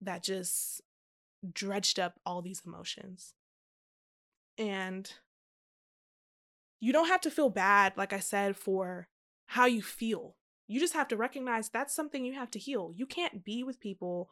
that 0.00 0.22
just 0.22 0.80
dredged 1.52 2.00
up 2.00 2.18
all 2.24 2.40
these 2.40 2.62
emotions. 2.64 3.34
And 4.58 5.12
you 6.80 6.92
don't 6.92 7.08
have 7.08 7.20
to 7.22 7.30
feel 7.30 7.50
bad, 7.50 7.92
like 7.96 8.12
I 8.12 8.20
said, 8.20 8.56
for 8.56 9.08
how 9.46 9.66
you 9.66 9.82
feel. 9.82 10.36
You 10.66 10.80
just 10.80 10.94
have 10.94 11.08
to 11.08 11.16
recognize 11.16 11.68
that's 11.68 11.94
something 11.94 12.24
you 12.24 12.34
have 12.34 12.50
to 12.52 12.58
heal. 12.58 12.92
You 12.96 13.06
can't 13.06 13.44
be 13.44 13.62
with 13.62 13.78
people 13.78 14.30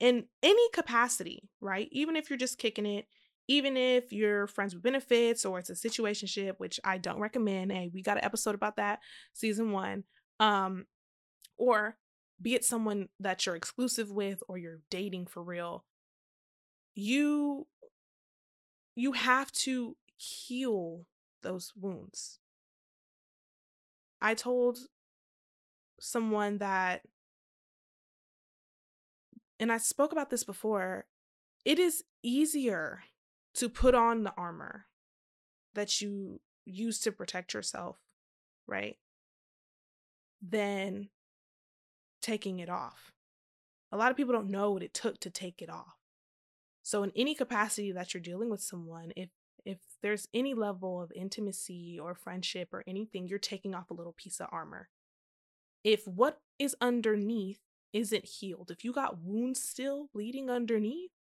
in 0.00 0.24
any 0.42 0.68
capacity, 0.72 1.50
right? 1.60 1.88
Even 1.92 2.16
if 2.16 2.30
you're 2.30 2.38
just 2.38 2.58
kicking 2.58 2.86
it, 2.86 3.06
even 3.48 3.76
if 3.76 4.12
you're 4.12 4.46
friends 4.46 4.74
with 4.74 4.82
benefits 4.82 5.44
or 5.44 5.58
it's 5.58 5.70
a 5.70 5.74
situationship, 5.74 6.54
which 6.58 6.80
I 6.84 6.98
don't 6.98 7.20
recommend. 7.20 7.72
Hey, 7.72 7.90
we 7.92 8.02
got 8.02 8.16
an 8.16 8.24
episode 8.24 8.54
about 8.54 8.76
that, 8.76 9.00
season 9.32 9.72
one. 9.72 10.04
Um, 10.40 10.86
or 11.56 11.96
be 12.40 12.54
it 12.54 12.64
someone 12.64 13.08
that 13.20 13.44
you're 13.44 13.56
exclusive 13.56 14.10
with 14.10 14.42
or 14.48 14.58
you're 14.58 14.80
dating 14.90 15.26
for 15.26 15.42
real, 15.42 15.84
you 16.94 17.66
you 18.96 19.12
have 19.12 19.50
to 19.50 19.96
heal 20.16 21.04
those 21.42 21.72
wounds. 21.76 22.38
I 24.20 24.34
told 24.34 24.78
someone 26.00 26.58
that 26.58 27.02
and 29.60 29.70
I 29.70 29.78
spoke 29.78 30.12
about 30.12 30.30
this 30.30 30.44
before, 30.44 31.06
it 31.64 31.78
is 31.78 32.04
easier 32.22 33.02
to 33.54 33.68
put 33.68 33.94
on 33.94 34.24
the 34.24 34.34
armor 34.36 34.86
that 35.74 36.00
you 36.00 36.40
use 36.64 37.00
to 37.00 37.12
protect 37.12 37.54
yourself, 37.54 37.98
right? 38.66 38.96
Than 40.42 41.08
taking 42.22 42.58
it 42.58 42.68
off. 42.68 43.12
A 43.92 43.96
lot 43.96 44.10
of 44.10 44.16
people 44.16 44.32
don't 44.32 44.50
know 44.50 44.72
what 44.72 44.82
it 44.82 44.94
took 44.94 45.20
to 45.20 45.30
take 45.30 45.62
it 45.62 45.70
off. 45.70 45.96
So 46.82 47.02
in 47.02 47.12
any 47.16 47.34
capacity 47.34 47.92
that 47.92 48.12
you're 48.12 48.22
dealing 48.22 48.50
with 48.50 48.60
someone, 48.60 49.12
if 49.16 49.30
if 49.64 49.78
there's 50.02 50.28
any 50.34 50.52
level 50.52 51.00
of 51.00 51.10
intimacy 51.16 51.98
or 51.98 52.14
friendship 52.14 52.68
or 52.74 52.84
anything, 52.86 53.26
you're 53.26 53.38
taking 53.38 53.74
off 53.74 53.90
a 53.90 53.94
little 53.94 54.12
piece 54.12 54.38
of 54.38 54.48
armor. 54.52 54.90
If 55.82 56.06
what 56.06 56.40
is 56.58 56.76
underneath 56.82 57.60
isn't 57.94 58.26
healed, 58.26 58.70
if 58.70 58.84
you 58.84 58.92
got 58.92 59.22
wounds 59.22 59.62
still 59.62 60.08
bleeding 60.12 60.50
underneath, 60.50 61.12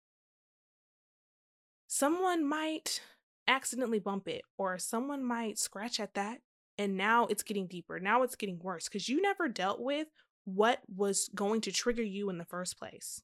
someone 1.93 2.43
might 2.43 3.01
accidentally 3.47 3.99
bump 3.99 4.27
it 4.27 4.41
or 4.57 4.79
someone 4.79 5.23
might 5.23 5.59
scratch 5.59 5.99
at 5.99 6.15
that 6.15 6.39
and 6.79 6.97
now 6.97 7.27
it's 7.27 7.43
getting 7.43 7.67
deeper. 7.67 7.99
Now 7.99 8.23
it's 8.23 8.35
getting 8.35 8.57
worse 8.57 8.89
because 8.89 9.07
you 9.07 9.21
never 9.21 9.47
dealt 9.47 9.79
with 9.79 10.07
what 10.45 10.79
was 10.87 11.29
going 11.35 11.61
to 11.61 11.71
trigger 11.71 12.01
you 12.01 12.31
in 12.31 12.39
the 12.39 12.45
first 12.45 12.79
place. 12.79 13.21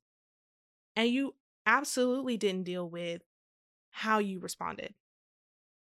And 0.95 1.09
you 1.09 1.33
absolutely 1.65 2.37
didn't 2.37 2.65
deal 2.65 2.87
with 2.87 3.23
how 3.89 4.19
you 4.19 4.39
responded. 4.39 4.93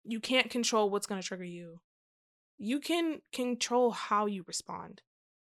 You 0.04 0.20
can't 0.20 0.50
control 0.50 0.90
what's 0.90 1.06
going 1.06 1.22
to 1.22 1.28
trigger 1.28 1.44
you. 1.44 1.80
You 2.58 2.80
can 2.80 3.22
control 3.32 3.92
how 3.92 4.26
you 4.26 4.46
respond. 4.48 5.04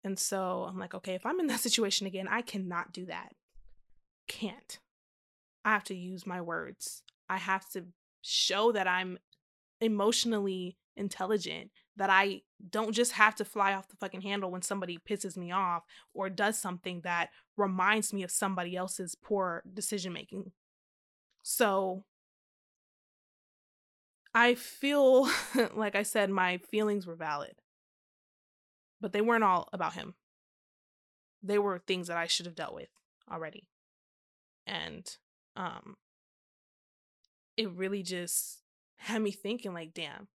And 0.05 0.19
so 0.19 0.67
I'm 0.69 0.79
like, 0.79 0.93
okay, 0.93 1.15
if 1.15 1.25
I'm 1.25 1.41
in 1.41 1.47
that 1.47 1.61
situation 1.67 2.07
again, 2.07 2.29
I 2.29 2.43
cannot 2.43 2.93
do 2.93 3.07
that. 3.07 3.31
Can't. 4.29 4.81
I 5.67 5.71
have 5.71 5.85
to 5.85 5.97
use 5.97 6.25
my 6.25 6.41
words. 6.41 7.03
I 7.29 7.39
have 7.39 7.69
to 7.71 7.87
show 8.23 8.71
that 8.71 8.87
I'm 8.87 9.19
emotionally 9.81 10.79
intelligent, 10.97 11.73
that 11.97 12.09
I 12.09 12.43
don't 12.71 12.93
just 12.93 13.13
have 13.13 13.35
to 13.35 13.45
fly 13.45 13.75
off 13.75 13.89
the 13.89 13.97
fucking 13.97 14.21
handle 14.21 14.53
when 14.53 14.63
somebody 14.63 14.97
pisses 14.97 15.37
me 15.37 15.51
off 15.51 15.83
or 16.15 16.31
does 16.31 16.57
something 16.57 17.01
that 17.03 17.31
reminds 17.57 18.13
me 18.13 18.23
of 18.23 18.31
somebody 18.31 18.77
else's 18.77 19.17
poor 19.17 19.65
decision 19.75 20.13
making. 20.13 20.53
So 21.43 22.05
I 24.33 24.55
feel 24.55 25.29
like 25.75 25.97
I 25.97 26.05
said 26.05 26.31
my 26.31 26.59
feelings 26.59 27.09
were 27.09 27.17
valid, 27.17 27.57
but 29.01 29.13
they 29.13 29.21
weren't 29.21 29.45
all 29.45 29.69
about 29.73 29.95
him. 29.95 30.15
They 31.43 31.59
were 31.59 31.81
things 31.81 32.07
that 32.07 32.17
I 32.17 32.29
should 32.29 32.47
have 32.47 32.55
dealt 32.55 32.75
with 32.75 32.89
already. 33.31 33.67
And 34.65 35.05
um 35.57 35.97
it 37.57 37.71
really 37.73 38.03
just 38.03 38.61
had 38.99 39.23
me 39.23 39.31
thinking 39.31 39.73
like 39.73 39.95
damn 39.95 40.29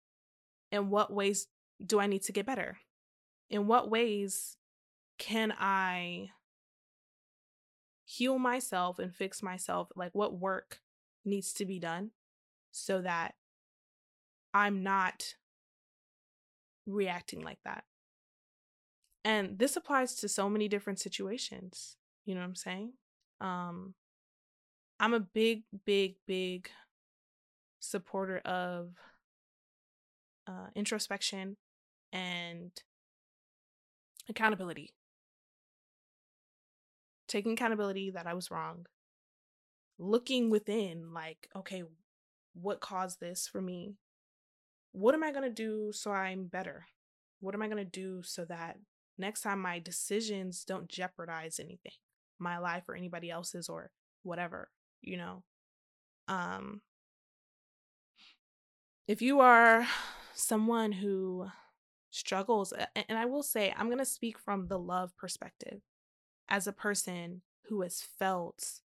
in 0.71 0.89
what 0.89 1.13
ways 1.13 1.47
do 1.85 1.99
i 1.99 2.07
need 2.07 2.23
to 2.23 2.31
get 2.31 2.45
better? 2.45 2.77
In 3.49 3.67
what 3.67 3.89
ways 3.89 4.57
can 5.17 5.53
i 5.59 6.29
heal 8.05 8.39
myself 8.39 8.99
and 8.99 9.13
fix 9.13 9.43
myself? 9.43 9.89
Like 9.95 10.11
what 10.13 10.39
work 10.39 10.79
needs 11.23 11.53
to 11.53 11.65
be 11.65 11.79
done 11.79 12.11
so 12.71 13.01
that 13.01 13.35
i'm 14.53 14.83
not 14.83 15.35
reacting 16.85 17.41
like 17.41 17.59
that? 17.65 17.83
And 19.23 19.59
this 19.59 19.75
applies 19.75 20.15
to 20.15 20.27
so 20.27 20.49
many 20.49 20.67
different 20.67 20.99
situations 20.99 21.97
you 22.25 22.35
know 22.35 22.41
what 22.41 22.47
i'm 22.47 22.55
saying? 22.55 22.93
Um 23.39 23.95
i'm 25.01 25.13
a 25.13 25.19
big 25.19 25.63
big 25.85 26.15
big 26.25 26.69
supporter 27.81 28.37
of 28.45 28.93
uh, 30.47 30.67
introspection 30.75 31.57
and 32.13 32.71
accountability. 34.29 34.93
Taking 37.27 37.53
accountability 37.53 38.11
that 38.11 38.27
I 38.27 38.33
was 38.33 38.51
wrong, 38.51 38.85
looking 39.97 40.49
within, 40.49 41.13
like, 41.13 41.47
okay, 41.55 41.83
what 42.53 42.81
caused 42.81 43.19
this 43.19 43.47
for 43.47 43.61
me? 43.61 43.95
What 44.91 45.15
am 45.15 45.23
I 45.23 45.31
going 45.31 45.43
to 45.43 45.49
do 45.49 45.91
so 45.93 46.11
I'm 46.11 46.45
better? 46.45 46.87
What 47.39 47.55
am 47.55 47.61
I 47.61 47.67
going 47.67 47.83
to 47.83 47.89
do 47.89 48.21
so 48.23 48.43
that 48.45 48.77
next 49.17 49.41
time 49.41 49.61
my 49.61 49.79
decisions 49.79 50.65
don't 50.65 50.89
jeopardize 50.89 51.59
anything, 51.59 51.93
my 52.37 52.57
life 52.57 52.83
or 52.89 52.95
anybody 52.95 53.31
else's 53.31 53.69
or 53.69 53.91
whatever, 54.23 54.69
you 55.01 55.17
know? 55.17 55.43
Um, 56.27 56.81
if 59.07 59.21
you 59.21 59.39
are 59.39 59.85
someone 60.33 60.91
who 60.91 61.47
struggles, 62.11 62.73
and 62.95 63.17
I 63.17 63.25
will 63.25 63.43
say, 63.43 63.73
I'm 63.75 63.87
going 63.87 63.97
to 63.97 64.05
speak 64.05 64.37
from 64.37 64.67
the 64.67 64.79
love 64.79 65.15
perspective 65.17 65.81
as 66.47 66.67
a 66.67 66.73
person 66.73 67.41
who 67.67 67.81
has 67.81 68.01
felt 68.19 68.81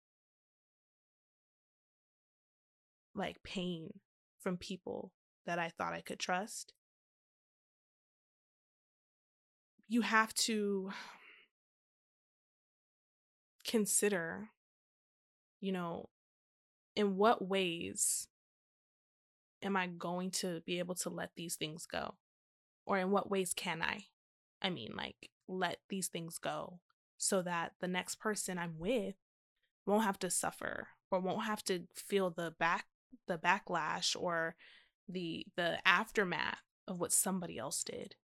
like 3.14 3.44
pain 3.44 4.00
from 4.40 4.58
people 4.58 5.12
that 5.46 5.60
I 5.60 5.70
thought 5.70 5.94
I 5.94 6.02
could 6.02 6.20
trust. 6.20 6.74
You 9.88 10.02
have 10.02 10.34
to 10.36 10.92
consider, 13.68 14.50
you 15.62 15.72
know, 15.72 16.10
in 16.96 17.16
what 17.16 17.48
ways 17.48 18.28
am 19.64 19.78
I 19.78 19.88
going 19.88 20.32
to 20.32 20.62
be 20.66 20.80
able 20.80 20.96
to 20.96 21.10
let 21.10 21.32
these 21.36 21.56
things 21.56 21.86
go? 21.86 22.16
Or 22.86 22.98
in 22.98 23.12
what 23.12 23.30
ways 23.30 23.54
can 23.54 23.82
I? 23.82 24.06
I 24.62 24.70
mean, 24.70 24.94
like, 24.98 25.30
let 25.48 25.78
these 25.90 26.08
things 26.08 26.38
go 26.38 26.80
so 27.18 27.42
that 27.44 27.74
the 27.80 27.88
next 27.88 28.16
person 28.16 28.58
I'm 28.58 28.80
with 28.80 29.16
won't 29.86 30.04
have 30.04 30.20
to 30.20 30.30
suffer 30.30 30.88
or 31.12 31.20
won't 31.20 31.46
have 31.46 31.64
to 31.66 31.84
feel 31.94 32.30
the 32.32 32.54
back 32.58 32.86
the 33.28 33.38
backlash 33.38 34.16
or 34.20 34.56
the 35.08 35.46
the 35.56 35.78
aftermath 35.86 36.64
of 36.88 37.00
what 37.00 37.12
somebody 37.12 37.58
else 37.58 37.84
did 37.84 38.16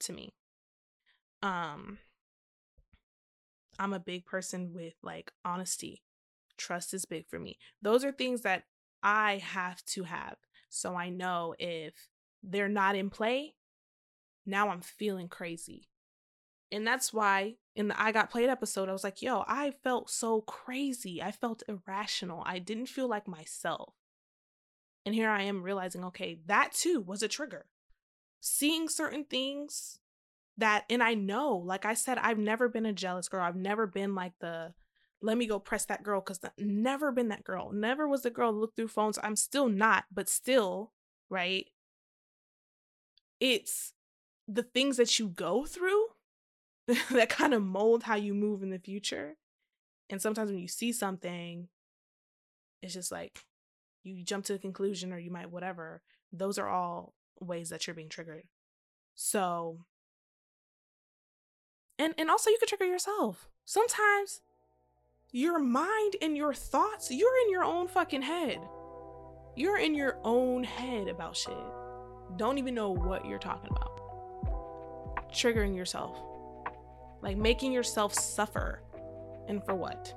to 0.00 0.12
me. 0.12 0.34
Um 1.42 1.98
I'm 3.82 3.92
a 3.92 3.98
big 3.98 4.26
person 4.26 4.72
with 4.72 4.94
like 5.02 5.32
honesty. 5.44 6.04
Trust 6.56 6.94
is 6.94 7.04
big 7.04 7.26
for 7.28 7.40
me. 7.40 7.58
Those 7.82 8.04
are 8.04 8.12
things 8.12 8.42
that 8.42 8.62
I 9.02 9.38
have 9.38 9.84
to 9.86 10.04
have. 10.04 10.36
So 10.68 10.94
I 10.94 11.08
know 11.10 11.56
if 11.58 11.92
they're 12.44 12.68
not 12.68 12.94
in 12.94 13.10
play, 13.10 13.54
now 14.46 14.68
I'm 14.68 14.82
feeling 14.82 15.28
crazy. 15.28 15.88
And 16.70 16.86
that's 16.86 17.12
why 17.12 17.56
in 17.74 17.88
the 17.88 18.00
I 18.00 18.12
Got 18.12 18.30
Played 18.30 18.50
episode, 18.50 18.88
I 18.88 18.92
was 18.92 19.02
like, 19.02 19.20
yo, 19.20 19.42
I 19.48 19.72
felt 19.82 20.10
so 20.10 20.42
crazy. 20.42 21.20
I 21.20 21.32
felt 21.32 21.64
irrational. 21.66 22.44
I 22.46 22.60
didn't 22.60 22.86
feel 22.86 23.08
like 23.08 23.26
myself. 23.26 23.94
And 25.04 25.12
here 25.12 25.28
I 25.28 25.42
am 25.42 25.64
realizing, 25.64 26.04
okay, 26.04 26.38
that 26.46 26.70
too 26.72 27.00
was 27.00 27.24
a 27.24 27.28
trigger. 27.28 27.66
Seeing 28.40 28.88
certain 28.88 29.24
things 29.24 29.98
that, 30.58 30.84
and 30.90 31.02
I 31.02 31.14
know, 31.14 31.56
like 31.56 31.84
I 31.84 31.94
said, 31.94 32.18
I've 32.18 32.38
never 32.38 32.68
been 32.68 32.86
a 32.86 32.92
jealous 32.92 33.28
girl. 33.28 33.42
I've 33.42 33.56
never 33.56 33.86
been 33.86 34.14
like 34.14 34.32
the, 34.40 34.74
let 35.20 35.36
me 35.38 35.46
go 35.46 35.58
press 35.58 35.84
that 35.86 36.02
girl 36.02 36.20
because 36.20 36.40
never 36.58 37.12
been 37.12 37.28
that 37.28 37.44
girl. 37.44 37.72
Never 37.72 38.08
was 38.08 38.22
the 38.22 38.30
girl 38.30 38.52
look 38.52 38.74
through 38.76 38.88
phones. 38.88 39.18
I'm 39.22 39.36
still 39.36 39.68
not, 39.68 40.04
but 40.12 40.28
still, 40.28 40.92
right? 41.30 41.66
It's 43.40 43.92
the 44.48 44.62
things 44.62 44.96
that 44.96 45.18
you 45.18 45.28
go 45.28 45.64
through 45.64 46.06
that 47.10 47.28
kind 47.28 47.54
of 47.54 47.62
mold 47.62 48.02
how 48.02 48.16
you 48.16 48.34
move 48.34 48.62
in 48.62 48.70
the 48.70 48.78
future. 48.78 49.36
And 50.10 50.20
sometimes 50.20 50.50
when 50.50 50.60
you 50.60 50.68
see 50.68 50.92
something, 50.92 51.68
it's 52.82 52.94
just 52.94 53.12
like 53.12 53.44
you 54.02 54.24
jump 54.24 54.44
to 54.46 54.54
a 54.54 54.58
conclusion 54.58 55.12
or 55.12 55.18
you 55.18 55.30
might 55.30 55.50
whatever. 55.50 56.02
Those 56.32 56.58
are 56.58 56.68
all 56.68 57.14
ways 57.40 57.70
that 57.70 57.86
you're 57.86 57.94
being 57.94 58.08
triggered. 58.08 58.44
So 59.14 59.78
and 62.02 62.14
and 62.18 62.30
also 62.30 62.50
you 62.50 62.58
can 62.58 62.68
trigger 62.68 62.86
yourself. 62.86 63.48
Sometimes 63.64 64.40
your 65.30 65.60
mind 65.60 66.16
and 66.20 66.36
your 66.36 66.52
thoughts, 66.52 67.10
you're 67.10 67.38
in 67.44 67.50
your 67.50 67.64
own 67.64 67.86
fucking 67.88 68.22
head. 68.22 68.58
You're 69.54 69.78
in 69.78 69.94
your 69.94 70.18
own 70.24 70.64
head 70.64 71.08
about 71.08 71.36
shit. 71.36 71.56
Don't 72.36 72.58
even 72.58 72.74
know 72.74 72.90
what 72.90 73.24
you're 73.24 73.38
talking 73.38 73.70
about. 73.70 75.30
Triggering 75.32 75.76
yourself. 75.76 76.18
Like 77.22 77.36
making 77.36 77.72
yourself 77.72 78.14
suffer. 78.14 78.82
And 79.48 79.64
for 79.64 79.74
what? 79.74 80.14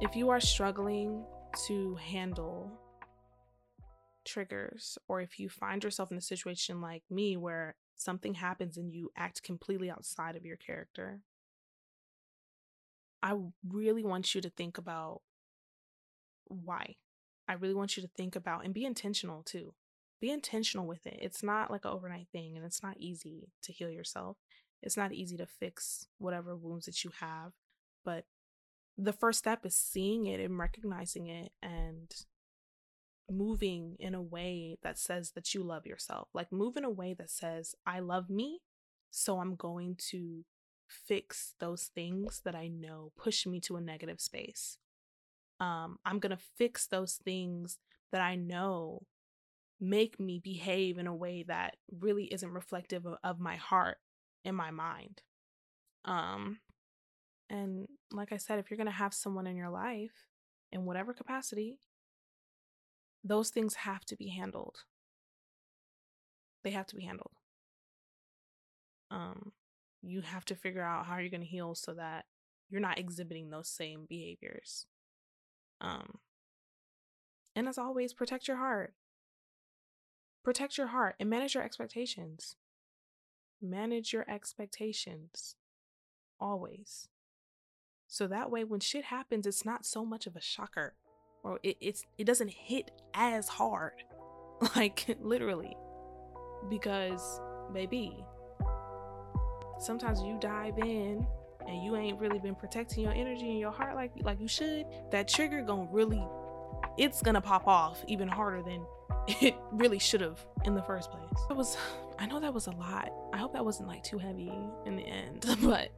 If 0.00 0.16
you 0.16 0.30
are 0.30 0.40
struggling 0.40 1.24
to 1.66 1.96
handle 1.96 2.70
triggers, 4.24 4.98
or 5.08 5.20
if 5.20 5.38
you 5.38 5.48
find 5.48 5.82
yourself 5.82 6.10
in 6.10 6.18
a 6.18 6.22
situation 6.22 6.80
like 6.80 7.02
me 7.10 7.36
where 7.36 7.74
something 7.98 8.34
happens 8.34 8.76
and 8.76 8.92
you 8.92 9.10
act 9.16 9.42
completely 9.42 9.90
outside 9.90 10.36
of 10.36 10.46
your 10.46 10.56
character, 10.56 11.20
I 13.22 13.36
really 13.68 14.04
want 14.04 14.34
you 14.34 14.40
to 14.40 14.50
think 14.50 14.78
about 14.78 15.22
why. 16.46 16.96
I 17.48 17.54
really 17.54 17.74
want 17.74 17.96
you 17.96 18.02
to 18.02 18.10
think 18.16 18.36
about 18.36 18.64
and 18.64 18.72
be 18.72 18.84
intentional 18.84 19.42
too. 19.42 19.74
Be 20.20 20.30
intentional 20.30 20.86
with 20.86 21.06
it. 21.06 21.18
It's 21.20 21.42
not 21.42 21.70
like 21.70 21.84
an 21.84 21.92
overnight 21.92 22.28
thing 22.32 22.56
and 22.56 22.64
it's 22.64 22.82
not 22.82 22.96
easy 22.98 23.48
to 23.62 23.72
heal 23.72 23.90
yourself. 23.90 24.36
It's 24.82 24.96
not 24.96 25.12
easy 25.12 25.36
to 25.36 25.46
fix 25.46 26.06
whatever 26.18 26.56
wounds 26.56 26.86
that 26.86 27.04
you 27.04 27.10
have, 27.20 27.52
but 28.04 28.24
the 28.96 29.12
first 29.12 29.38
step 29.38 29.64
is 29.64 29.76
seeing 29.76 30.26
it 30.26 30.40
and 30.40 30.58
recognizing 30.58 31.28
it 31.28 31.52
and 31.62 32.12
moving 33.30 33.96
in 33.98 34.14
a 34.14 34.22
way 34.22 34.78
that 34.82 34.98
says 34.98 35.32
that 35.32 35.54
you 35.54 35.62
love 35.62 35.86
yourself. 35.86 36.28
Like 36.34 36.52
move 36.52 36.76
in 36.76 36.84
a 36.84 36.90
way 36.90 37.14
that 37.14 37.30
says, 37.30 37.74
I 37.86 38.00
love 38.00 38.30
me, 38.30 38.60
so 39.10 39.40
I'm 39.40 39.54
going 39.54 39.96
to 40.10 40.44
fix 40.88 41.54
those 41.60 41.90
things 41.94 42.40
that 42.44 42.54
I 42.54 42.68
know 42.68 43.12
push 43.16 43.46
me 43.46 43.60
to 43.60 43.76
a 43.76 43.80
negative 43.80 44.20
space. 44.20 44.78
Um, 45.60 45.98
I'm 46.04 46.18
going 46.18 46.36
to 46.36 46.42
fix 46.56 46.86
those 46.86 47.14
things 47.14 47.78
that 48.12 48.22
I 48.22 48.36
know 48.36 49.02
make 49.80 50.18
me 50.18 50.40
behave 50.42 50.98
in 50.98 51.06
a 51.06 51.14
way 51.14 51.44
that 51.46 51.76
really 52.00 52.24
isn't 52.24 52.50
reflective 52.50 53.06
of, 53.06 53.16
of 53.22 53.38
my 53.38 53.56
heart 53.56 53.98
and 54.44 54.56
my 54.56 54.70
mind. 54.70 55.22
Um, 56.04 56.58
and 57.50 57.86
like 58.12 58.32
I 58.32 58.36
said, 58.38 58.58
if 58.58 58.70
you're 58.70 58.76
going 58.76 58.86
to 58.86 58.92
have 58.92 59.14
someone 59.14 59.46
in 59.46 59.56
your 59.56 59.70
life 59.70 60.26
in 60.72 60.84
whatever 60.84 61.12
capacity, 61.12 61.78
those 63.28 63.50
things 63.50 63.74
have 63.74 64.04
to 64.06 64.16
be 64.16 64.28
handled. 64.28 64.84
They 66.64 66.70
have 66.70 66.86
to 66.86 66.96
be 66.96 67.04
handled. 67.04 67.32
Um, 69.10 69.52
you 70.02 70.20
have 70.22 70.44
to 70.46 70.54
figure 70.54 70.82
out 70.82 71.06
how 71.06 71.18
you're 71.18 71.30
going 71.30 71.40
to 71.40 71.46
heal 71.46 71.74
so 71.74 71.94
that 71.94 72.24
you're 72.68 72.80
not 72.80 72.98
exhibiting 72.98 73.50
those 73.50 73.68
same 73.68 74.06
behaviors. 74.08 74.86
Um, 75.80 76.18
and 77.54 77.68
as 77.68 77.78
always, 77.78 78.12
protect 78.12 78.48
your 78.48 78.58
heart. 78.58 78.94
Protect 80.44 80.78
your 80.78 80.88
heart 80.88 81.16
and 81.18 81.28
manage 81.28 81.54
your 81.54 81.64
expectations. 81.64 82.56
Manage 83.60 84.12
your 84.12 84.28
expectations 84.30 85.56
always. 86.40 87.08
So 88.06 88.26
that 88.28 88.50
way, 88.50 88.64
when 88.64 88.80
shit 88.80 89.06
happens, 89.06 89.46
it's 89.46 89.64
not 89.64 89.84
so 89.84 90.04
much 90.04 90.26
of 90.26 90.36
a 90.36 90.40
shocker 90.40 90.94
or 91.48 91.58
it, 91.62 91.76
it's 91.80 92.04
it 92.18 92.24
doesn't 92.24 92.50
hit 92.50 92.90
as 93.14 93.48
hard. 93.48 93.94
Like 94.74 95.16
literally. 95.20 95.76
Because 96.68 97.40
baby 97.72 98.24
sometimes 99.78 100.20
you 100.20 100.36
dive 100.40 100.78
in 100.78 101.24
and 101.66 101.84
you 101.84 101.96
ain't 101.96 102.18
really 102.18 102.38
been 102.38 102.54
protecting 102.54 103.04
your 103.04 103.12
energy 103.12 103.48
and 103.50 103.60
your 103.60 103.70
heart 103.70 103.94
like 103.94 104.10
like 104.22 104.40
you 104.40 104.48
should 104.48 104.84
that 105.12 105.28
trigger 105.28 105.62
gonna 105.62 105.86
really 105.92 106.26
it's 106.96 107.22
gonna 107.22 107.40
pop 107.40 107.68
off 107.68 108.02
even 108.08 108.26
harder 108.26 108.62
than 108.62 108.84
it 109.40 109.54
really 109.70 109.98
should 109.98 110.20
have 110.20 110.44
in 110.64 110.74
the 110.74 110.82
first 110.82 111.10
place. 111.10 111.44
It 111.50 111.56
was 111.56 111.76
i 112.18 112.26
know 112.26 112.40
that 112.40 112.52
was 112.52 112.66
a 112.66 112.72
lot. 112.72 113.12
I 113.32 113.36
hope 113.36 113.52
that 113.52 113.64
wasn't 113.64 113.88
like 113.88 114.02
too 114.02 114.18
heavy 114.18 114.52
in 114.86 114.96
the 114.96 115.04
end 115.04 115.46
but 115.62 115.90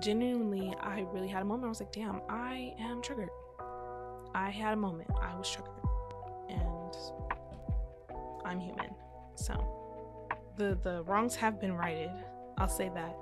genuinely 0.00 0.74
i 0.80 1.06
really 1.12 1.28
had 1.28 1.40
a 1.40 1.44
moment 1.44 1.66
i 1.66 1.68
was 1.68 1.80
like 1.80 1.92
damn 1.92 2.20
i 2.28 2.74
am 2.80 3.00
triggered 3.00 3.28
I 4.34 4.50
had 4.50 4.72
a 4.72 4.76
moment. 4.76 5.10
I 5.20 5.36
was 5.36 5.50
triggered. 5.50 5.72
And 6.48 6.94
I'm 8.44 8.60
human. 8.60 8.90
So 9.36 9.54
the 10.56 10.78
the 10.82 11.02
wrongs 11.04 11.34
have 11.36 11.60
been 11.60 11.72
righted. 11.72 12.10
I'll 12.58 12.68
say 12.68 12.90
that. 12.94 13.16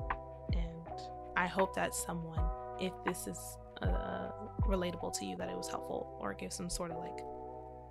And 0.53 1.01
I 1.37 1.47
hope 1.47 1.75
that 1.77 1.95
someone, 1.95 2.45
if 2.81 2.93
this 3.05 3.27
is 3.27 3.39
uh, 3.83 4.31
relatable 4.63 5.13
to 5.19 5.25
you, 5.25 5.37
that 5.37 5.49
it 5.49 5.57
was 5.57 5.69
helpful 5.69 6.19
or 6.21 6.35
give 6.35 6.53
some 6.53 6.71
sort 6.71 6.91
of 6.91 6.99
like 6.99 7.19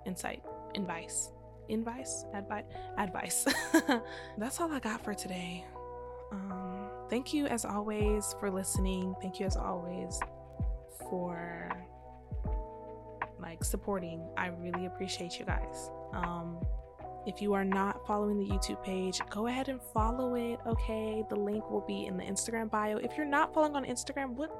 insight, 0.06 0.42
advice, 0.74 1.30
advice, 1.70 2.24
advice, 2.34 2.64
advice. 2.98 3.46
That's 4.38 4.60
all 4.60 4.72
I 4.72 4.80
got 4.80 5.02
for 5.02 5.14
today. 5.14 5.64
Um, 6.32 6.88
thank 7.10 7.34
you 7.34 7.46
as 7.46 7.64
always 7.64 8.34
for 8.40 8.50
listening. 8.50 9.14
Thank 9.20 9.38
you 9.38 9.46
as 9.46 9.56
always 9.56 10.18
for 11.10 11.70
like 13.52 13.62
supporting. 13.62 14.26
I 14.38 14.46
really 14.46 14.86
appreciate 14.86 15.38
you 15.38 15.44
guys. 15.44 15.90
Um, 16.14 16.56
if 17.26 17.42
you 17.42 17.52
are 17.52 17.66
not 17.66 18.06
following 18.06 18.38
the 18.38 18.46
YouTube 18.46 18.82
page, 18.82 19.20
go 19.28 19.46
ahead 19.46 19.68
and 19.68 19.78
follow 19.92 20.34
it. 20.36 20.58
Okay, 20.66 21.22
the 21.28 21.36
link 21.36 21.70
will 21.70 21.84
be 21.86 22.06
in 22.06 22.16
the 22.16 22.24
Instagram 22.24 22.70
bio. 22.70 22.96
If 22.96 23.14
you're 23.14 23.26
not 23.26 23.52
following 23.52 23.76
on 23.76 23.84
Instagram, 23.84 24.30
what? 24.30 24.50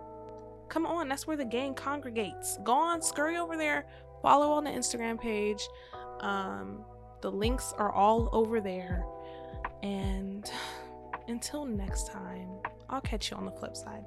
Come 0.68 0.84
on, 0.84 1.08
that's 1.08 1.26
where 1.26 1.38
the 1.38 1.44
gang 1.44 1.74
congregates. 1.74 2.58
Go 2.64 2.74
on, 2.74 3.00
scurry 3.00 3.38
over 3.38 3.56
there, 3.56 3.86
follow 4.20 4.52
on 4.52 4.64
the 4.64 4.70
Instagram 4.70 5.18
page. 5.18 5.66
Um, 6.20 6.84
the 7.22 7.32
links 7.32 7.72
are 7.78 7.92
all 7.92 8.28
over 8.32 8.60
there. 8.60 9.06
And 9.82 10.50
until 11.28 11.64
next 11.64 12.08
time, 12.08 12.50
I'll 12.90 13.00
catch 13.00 13.30
you 13.30 13.38
on 13.38 13.46
the 13.46 13.52
flip 13.52 13.74
side. 13.74 14.04